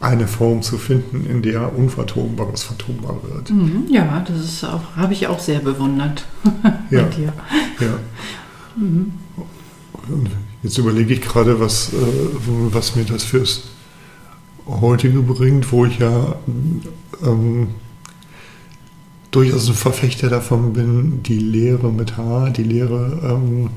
eine 0.00 0.28
Form 0.28 0.60
zu 0.60 0.76
finden, 0.76 1.24
in 1.26 1.40
der 1.40 1.76
Unvertonbares 1.76 2.62
vertonbar 2.62 3.16
wird. 3.22 3.50
Mhm, 3.50 3.86
ja, 3.88 4.22
das 4.26 4.62
habe 4.96 5.12
ich 5.14 5.26
auch 5.26 5.38
sehr 5.38 5.60
bewundert 5.60 6.26
bei 6.62 6.72
ja, 6.90 7.02
dir. 7.04 7.32
Ja. 7.80 7.98
Mhm. 8.76 9.12
Jetzt 10.62 10.76
überlege 10.76 11.14
ich 11.14 11.22
gerade, 11.22 11.58
was, 11.58 11.92
äh, 11.92 11.96
was 12.46 12.96
mir 12.96 13.04
das 13.04 13.22
fürs 13.22 13.62
heutige 14.66 15.20
bringt, 15.22 15.72
wo 15.72 15.86
ich 15.86 15.98
ja 15.98 16.36
ähm, 17.22 17.68
durchaus 19.34 19.68
ein 19.68 19.74
Verfechter 19.74 20.28
davon 20.28 20.72
bin, 20.72 21.22
die 21.22 21.38
Lehre 21.38 21.90
mit 21.90 22.16
H, 22.16 22.50
die 22.50 22.62
Lehre 22.62 23.20
ähm, 23.24 23.70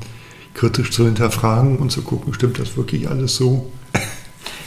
kritisch 0.54 0.92
zu 0.92 1.06
hinterfragen 1.06 1.78
und 1.78 1.92
zu 1.92 2.02
gucken, 2.02 2.34
stimmt 2.34 2.60
das 2.60 2.78
wirklich 2.78 3.10
alles 3.10 3.36
so? 3.36 3.72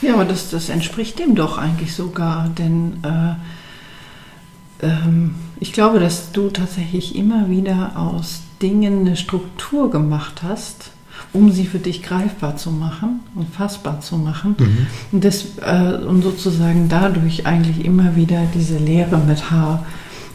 Ja, 0.01 0.15
aber 0.15 0.25
das, 0.25 0.49
das 0.49 0.69
entspricht 0.69 1.19
dem 1.19 1.35
doch 1.35 1.59
eigentlich 1.59 1.93
sogar, 1.93 2.49
denn 2.49 3.03
äh, 3.03 4.85
ähm, 4.85 5.35
ich 5.59 5.73
glaube, 5.73 5.99
dass 5.99 6.31
du 6.31 6.49
tatsächlich 6.49 7.15
immer 7.15 7.49
wieder 7.49 7.93
aus 7.95 8.41
Dingen 8.61 9.01
eine 9.01 9.15
Struktur 9.15 9.91
gemacht 9.91 10.41
hast, 10.43 10.91
um 11.33 11.51
sie 11.51 11.67
für 11.67 11.77
dich 11.77 12.01
greifbar 12.01 12.57
zu 12.57 12.71
machen 12.71 13.19
und 13.35 13.53
fassbar 13.53 14.01
zu 14.01 14.17
machen. 14.17 14.55
Mhm. 14.57 14.87
Und, 15.11 15.23
das, 15.23 15.45
äh, 15.61 16.03
und 16.03 16.23
sozusagen 16.23 16.89
dadurch 16.89 17.45
eigentlich 17.45 17.85
immer 17.85 18.15
wieder 18.15 18.41
diese 18.55 18.79
Lehre 18.79 19.19
mit 19.19 19.51
H 19.51 19.85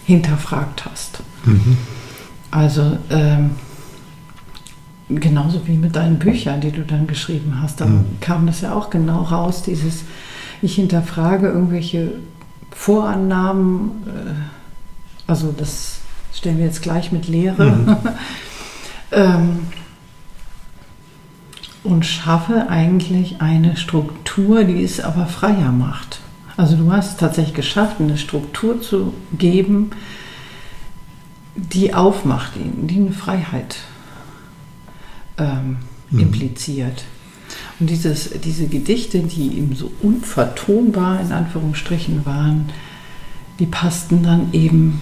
hinterfragt 0.07 0.85
hast. 0.85 1.23
Mhm. 1.45 1.77
Also 2.51 2.97
ähm, 3.11 3.51
genauso 5.09 5.67
wie 5.67 5.77
mit 5.77 5.97
deinen 5.97 6.19
Büchern, 6.19 6.61
die 6.61 6.71
du 6.71 6.83
dann 6.83 7.07
geschrieben 7.07 7.59
hast, 7.61 7.81
da 7.81 7.87
mhm. 7.87 8.05
kam 8.21 8.47
das 8.47 8.61
ja 8.61 8.73
auch 8.73 8.89
genau 8.91 9.23
raus, 9.23 9.63
dieses, 9.63 10.05
ich 10.63 10.77
hinterfrage 10.77 11.49
irgendwelche 11.49 12.13
Vorannahmen, 12.71 13.91
äh, 14.07 15.31
also 15.31 15.53
das 15.57 15.99
stellen 16.33 16.59
wir 16.59 16.67
jetzt 16.67 16.83
gleich 16.83 17.11
mit 17.13 17.29
Lehre. 17.29 17.73
Mhm. 17.73 17.97
ähm, 19.13 19.59
und 21.83 22.05
schaffe 22.05 22.69
eigentlich 22.69 23.41
eine 23.41 23.77
Struktur, 23.77 24.65
die 24.65 24.83
es 24.83 25.01
aber 25.01 25.27
freier 25.27 25.71
macht. 25.71 26.21
Also 26.57 26.77
du 26.77 26.91
hast 26.91 27.21
tatsächlich 27.21 27.55
geschafft, 27.55 28.01
eine 28.01 28.17
Struktur 28.17 28.81
zu 28.81 29.13
geben, 29.37 29.91
die 31.55 31.95
aufmacht, 31.95 32.53
die 32.57 32.97
eine 32.97 33.13
Freiheit 33.13 33.77
ähm, 35.39 35.79
mhm. 36.11 36.21
impliziert. 36.21 37.05
Und 37.79 37.91
dieses, 37.91 38.31
diese 38.41 38.69
Gedichte, 38.69 39.21
die 39.21 39.59
eben 39.59 39.75
so 39.75 39.91
unvertonbar 40.03 41.21
in 41.21 41.33
Anführungsstrichen 41.33 42.25
waren, 42.25 42.71
die 43.59 43.67
passten 43.67 44.23
dann 44.23 44.53
eben 44.53 45.01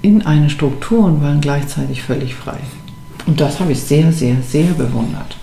in 0.00 0.22
eine 0.22 0.50
Struktur 0.50 1.04
und 1.04 1.22
waren 1.22 1.40
gleichzeitig 1.40 2.02
völlig 2.02 2.34
frei. 2.34 2.58
Und 3.26 3.40
das 3.40 3.60
habe 3.60 3.72
ich 3.72 3.80
sehr, 3.80 4.12
sehr, 4.12 4.42
sehr 4.42 4.72
bewundert. 4.72 5.36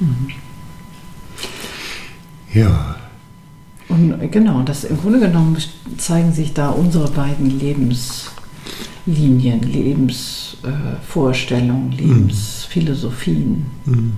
Mhm. 0.00 0.28
Ja. 2.54 2.96
Und 3.98 4.30
genau, 4.30 4.62
das 4.62 4.84
im 4.84 4.96
Grunde 4.96 5.18
genommen 5.18 5.56
zeigen 5.96 6.32
sich 6.32 6.54
da 6.54 6.70
unsere 6.70 7.10
beiden 7.10 7.58
Lebenslinien, 7.58 9.60
Lebensvorstellungen, 9.62 11.90
äh, 11.92 11.96
Lebensphilosophien, 11.96 13.66
mhm. 13.86 14.12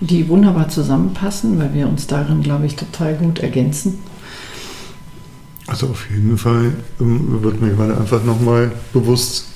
die 0.00 0.28
wunderbar 0.28 0.68
zusammenpassen, 0.68 1.60
weil 1.60 1.72
wir 1.74 1.86
uns 1.88 2.08
darin, 2.08 2.42
glaube 2.42 2.66
ich, 2.66 2.74
total 2.74 3.14
gut 3.14 3.38
ergänzen. 3.38 4.00
Also 5.68 5.86
auf 5.88 6.10
jeden 6.10 6.36
Fall 6.36 6.72
ähm, 7.00 7.40
wird 7.42 7.62
mir 7.62 7.70
gerade 7.70 7.96
einfach 7.96 8.24
nochmal 8.24 8.72
bewusst, 8.92 9.46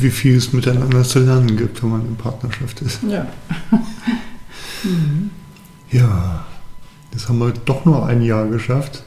wie 0.00 0.10
viel 0.10 0.36
es 0.36 0.54
miteinander 0.54 1.04
zu 1.04 1.18
lernen 1.18 1.58
gibt, 1.58 1.82
wenn 1.82 1.90
man 1.90 2.06
in 2.06 2.16
Partnerschaft 2.16 2.80
ist. 2.80 3.02
Ja. 3.02 3.26
mhm. 4.82 5.28
Ja, 5.90 6.46
jetzt 7.12 7.28
haben 7.28 7.38
wir 7.38 7.52
doch 7.64 7.84
nur 7.84 8.06
ein 8.06 8.22
Jahr 8.22 8.46
geschafft. 8.46 9.04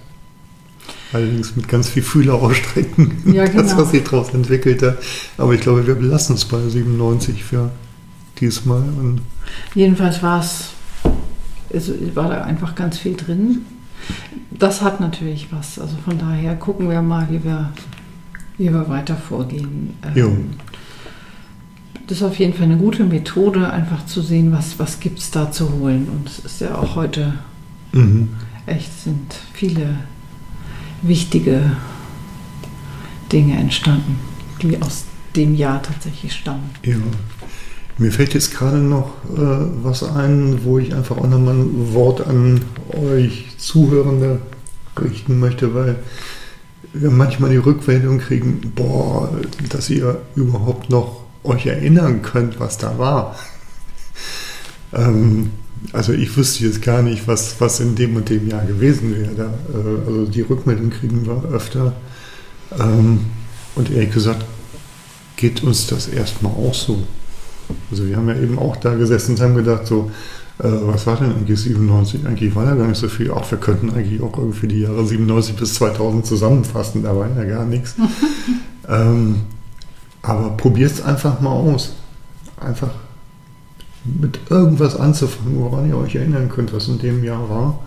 Allerdings 1.14 1.56
mit 1.56 1.68
ganz 1.68 1.90
viel 1.90 2.04
Fühler 2.04 2.36
ausstrecken, 2.36 3.22
ja, 3.26 3.46
genau. 3.46 3.62
das, 3.62 3.78
was 3.78 3.92
sich 3.92 4.04
daraus 4.04 4.34
entwickelte. 4.34 4.98
Aber 5.38 5.54
ich 5.54 5.62
glaube, 5.62 5.86
wir 5.88 5.96
belassen 5.96 6.36
es 6.36 6.46
bei 6.46 6.60
97 6.60 7.44
für 7.44 7.72
diesmal. 8.40 8.82
Und 8.82 9.22
Jedenfalls 9.74 10.22
war 10.22 10.42
es, 10.42 10.72
also 11.74 11.94
war 12.16 12.30
da 12.30 12.42
einfach 12.44 12.76
ganz 12.76 12.98
viel 12.98 13.16
drin. 13.16 13.66
Das 14.52 14.82
hat 14.82 15.00
natürlich 15.00 15.48
was. 15.52 15.80
Also 15.80 15.96
von 16.04 16.18
daher 16.18 16.56
gucken 16.56 16.90
wir 16.90 17.02
mal, 17.02 17.28
wie 17.30 17.44
wir, 17.44 17.72
wie 18.58 18.72
wir 18.72 18.90
weiter 18.90 19.16
vorgehen. 19.16 19.94
Ähm, 20.16 20.52
das 22.08 22.18
ist 22.18 22.24
auf 22.24 22.38
jeden 22.38 22.54
Fall 22.54 22.66
eine 22.66 22.78
gute 22.78 23.04
Methode, 23.04 23.70
einfach 23.72 24.06
zu 24.06 24.22
sehen, 24.22 24.52
was, 24.52 24.78
was 24.80 25.00
gibt 25.00 25.20
es 25.20 25.32
da 25.32 25.52
zu 25.52 25.72
holen. 25.72 26.08
Und 26.10 26.30
es 26.30 26.40
ist 26.40 26.62
ja 26.62 26.76
auch 26.76 26.96
heute 26.96 27.34
mhm. 27.96 28.30
echt, 28.66 28.92
sind 29.04 29.36
viele 29.54 30.00
wichtige 31.02 31.72
Dinge 33.32 33.58
entstanden, 33.58 34.20
die 34.62 34.82
aus 34.82 35.06
dem 35.36 35.56
Jahr 35.56 35.82
tatsächlich 35.82 36.34
stammen. 36.34 36.70
Ja. 36.84 36.96
Mir 37.98 38.12
fällt 38.12 38.34
jetzt 38.34 38.54
gerade 38.54 38.78
noch 38.78 39.08
äh, 39.34 39.38
was 39.84 40.04
ein, 40.04 40.66
wo 40.66 40.80
ich 40.80 40.94
einfach 40.94 41.18
auch 41.18 41.28
nochmal 41.28 41.56
ein 41.56 41.94
Wort 41.94 42.26
an 42.28 42.62
euch 42.90 43.58
Zuhörende 43.58 44.42
richten 45.02 45.40
möchte, 45.40 45.74
weil 45.74 45.98
wir 46.94 47.12
manchmal 47.12 47.52
die 47.52 47.58
Rückmeldung 47.58 48.20
kriegen, 48.20 48.74
boah, 48.76 49.30
dass 49.70 49.90
ihr 49.90 50.22
überhaupt 50.36 50.90
noch 50.90 51.22
euch 51.44 51.66
erinnern 51.68 52.22
könnt, 52.22 52.60
was 52.60 52.78
da 52.78 52.98
war. 52.98 53.36
ähm, 54.94 55.52
also 55.94 56.14
ich 56.14 56.36
wüsste 56.36 56.66
jetzt 56.66 56.82
gar 56.82 57.02
nicht, 57.02 57.28
was, 57.28 57.60
was 57.60 57.80
in 57.80 57.96
dem 57.96 58.16
und 58.16 58.30
dem 58.30 58.48
Jahr 58.48 58.66
gewesen 58.66 59.16
wäre. 59.16 59.54
Äh, 59.74 60.08
also 60.08 60.26
die 60.26 60.42
Rückmeldung 60.42 60.90
kriegen 60.90 61.26
wir 61.26 61.44
öfter. 61.52 61.94
Ähm, 62.80 63.22
und 63.76 63.92
ehrlich 63.92 64.12
gesagt 64.14 64.46
geht 65.38 65.64
uns 65.64 65.88
das 65.88 66.08
erstmal 66.08 66.54
auch 66.54 66.74
so. 66.74 67.04
Also 67.92 68.08
wir 68.08 68.16
haben 68.16 68.30
ja 68.30 68.36
eben 68.36 68.58
auch 68.58 68.78
da 68.78 68.94
gesessen 68.94 69.32
und 69.32 69.42
haben 69.42 69.56
gedacht, 69.56 69.86
so, 69.86 70.12
äh, 70.60 70.64
was 70.64 71.06
war 71.08 71.18
denn 71.18 71.32
eigentlich 71.32 71.60
97? 71.60 72.26
Eigentlich 72.26 72.56
war 72.56 72.66
da 72.66 72.76
gar 72.76 72.88
nicht 72.88 73.00
so 73.00 73.10
viel. 73.10 73.32
Auch 73.32 73.50
wir 73.52 73.58
könnten 73.58 73.90
eigentlich 73.90 74.22
auch 74.22 74.38
irgendwie 74.38 74.68
die 74.68 74.82
Jahre 74.82 75.06
97 75.06 75.56
bis 75.56 75.74
2000 75.76 76.26
zusammenfassen, 76.26 77.04
da 77.04 77.16
war 77.16 77.30
ja 77.36 77.44
gar 77.44 77.66
nichts. 77.66 77.96
ähm, 78.90 79.42
aber 80.22 80.52
probiert 80.52 80.92
es 80.92 81.02
einfach 81.02 81.42
mal 81.42 81.52
aus. 81.52 81.94
Einfach 82.58 82.92
mit 84.06 84.40
irgendwas 84.50 84.96
anzufangen, 84.96 85.60
woran 85.60 85.90
ihr 85.90 85.98
euch 85.98 86.16
erinnern 86.16 86.50
könnt, 86.50 86.74
was 86.74 86.88
in 86.88 87.00
dem 87.00 87.24
Jahr 87.24 87.50
war. 87.50 87.80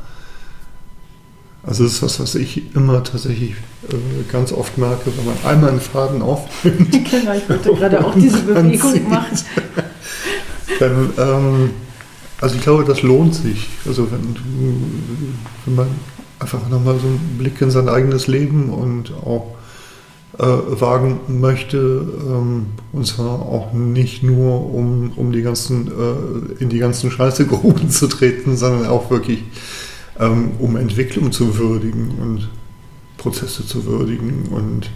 Also 1.63 1.85
das 1.85 1.95
ist 1.95 2.03
was, 2.03 2.21
was 2.21 2.35
ich 2.35 2.75
immer 2.75 3.05
tatsächlich 3.05 3.51
äh, 3.91 4.33
ganz 4.33 4.53
oft 4.53 4.79
merke, 4.79 5.13
wenn 5.17 5.27
man 5.27 5.37
einmal 5.45 5.71
einen 5.71 5.81
Faden 5.81 6.23
aufnimmt. 6.23 6.91
genau, 7.11 7.35
ich 7.35 7.49
wollte 7.49 7.75
gerade 7.75 8.05
auch 8.05 8.15
diese 8.15 8.39
Bewegung 8.43 9.09
machen. 9.09 9.39
Dann, 10.79 11.11
ähm, 11.19 11.71
also 12.41 12.55
ich 12.55 12.63
glaube, 12.63 12.85
das 12.85 13.03
lohnt 13.03 13.35
sich. 13.35 13.69
Also 13.87 14.11
wenn, 14.11 14.37
wenn 15.67 15.75
man 15.75 15.89
einfach 16.39 16.69
nochmal 16.69 16.99
so 16.99 17.07
einen 17.07 17.37
Blick 17.39 17.61
in 17.61 17.71
sein 17.71 17.89
eigenes 17.89 18.29
Leben 18.29 18.71
und 18.71 19.13
auch 19.13 19.58
äh, 20.39 20.45
wagen 20.81 21.19
möchte, 21.41 21.77
ähm, 22.27 22.67
und 22.93 23.07
zwar 23.07 23.43
auch 23.43 23.73
nicht 23.73 24.23
nur, 24.23 24.73
um, 24.73 25.11
um 25.17 25.33
die 25.33 25.43
ganzen, 25.43 25.89
äh, 25.89 26.63
in 26.63 26.69
die 26.69 26.79
ganzen 26.79 27.11
Scheißegruben 27.11 27.91
zu 27.91 28.07
treten, 28.07 28.57
sondern 28.57 28.87
auch 28.87 29.11
wirklich 29.11 29.43
ähm, 30.21 30.53
um 30.59 30.77
Entwicklung 30.77 31.33
zu 31.33 31.59
würdigen 31.59 32.11
und 32.21 32.49
Prozesse 33.17 33.67
zu 33.67 33.85
würdigen 33.85 34.47
und 34.51 34.91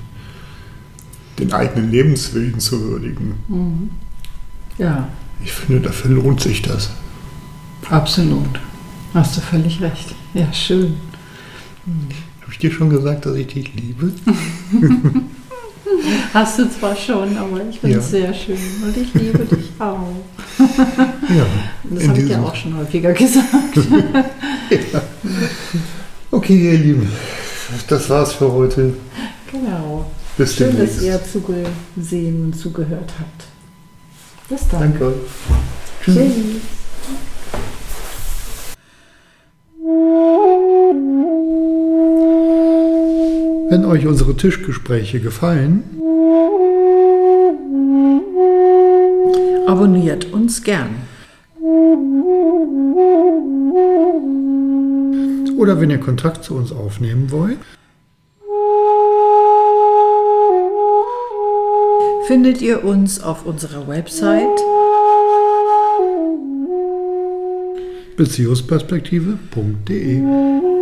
den 1.38 1.53
eigenen 1.53 1.90
Lebenswillen 1.90 2.61
zu 2.61 2.80
würdigen. 2.80 3.34
Mhm. 3.49 3.90
Ja, 4.78 5.09
Ich 5.45 5.53
finde, 5.53 5.82
dafür 5.82 6.11
lohnt 6.12 6.40
sich 6.40 6.62
das. 6.62 6.90
absolut. 7.90 8.61
Hast 9.14 9.36
du 9.36 9.40
völlig 9.43 9.80
recht. 9.82 10.14
Ja, 10.32 10.51
schön. 10.53 10.95
Habe 11.84 12.14
ich 12.53 12.59
dir 12.59 12.70
schon 12.72 12.90
gesagt, 12.90 13.26
dass 13.26 13.34
ich 13.36 13.46
dich 13.48 13.72
liebe? 13.74 14.12
Hast 16.32 16.59
du 16.59 16.70
zwar 16.70 16.96
schon, 16.96 17.36
aber 17.36 17.61
ich 17.68 17.78
finde 17.80 17.98
es 17.98 18.11
sehr 18.11 18.32
schön 18.32 18.57
und 18.82 18.96
ich 18.96 19.12
liebe 19.14 19.40
dich 19.44 19.70
auch. 19.78 19.98
Ja. 21.28 21.46
Das 21.84 22.09
habe 22.09 22.18
ich 22.20 22.28
ja 22.28 22.36
diesem- 22.36 22.44
auch 22.44 22.55
schon 22.55 22.76
häufiger 22.76 23.12
gesagt. 23.12 23.78
Okay, 26.30 26.72
ihr 26.72 26.78
Lieben, 26.78 27.09
das 27.88 28.09
war's 28.09 28.32
für 28.32 28.50
heute. 28.50 28.94
Genau. 29.50 30.11
Bis 30.38 30.57
Schön, 30.57 30.70
demnächst. 30.70 30.96
dass 30.98 31.05
ihr 31.05 31.20
zugesehen 31.30 32.44
und 32.46 32.57
zugehört 32.57 33.12
habt. 33.18 33.44
Bis 34.48 34.66
dann. 34.68 34.80
Danke 34.80 35.07
euch. 35.09 35.14
Tschüss. 36.05 36.16
Wenn 43.73 43.87
euch 43.87 44.07
unsere 44.07 44.37
Tischgespräche 44.37 45.18
gefallen, 45.18 45.83
Abonniert 49.66 50.31
uns 50.31 50.62
gern. 50.62 50.91
oder 55.57 55.81
wenn 55.81 55.89
ihr 55.89 56.01
Kontakt 56.01 56.45
zu 56.45 56.55
uns 56.55 56.70
aufnehmen 56.70 57.31
wollt, 57.31 57.57
Findet 62.27 62.61
ihr 62.61 62.85
uns 62.85 63.23
auf 63.23 63.47
unserer 63.47 63.89
Website 63.89 64.61
beziehungsperspektive.de. 68.16 70.82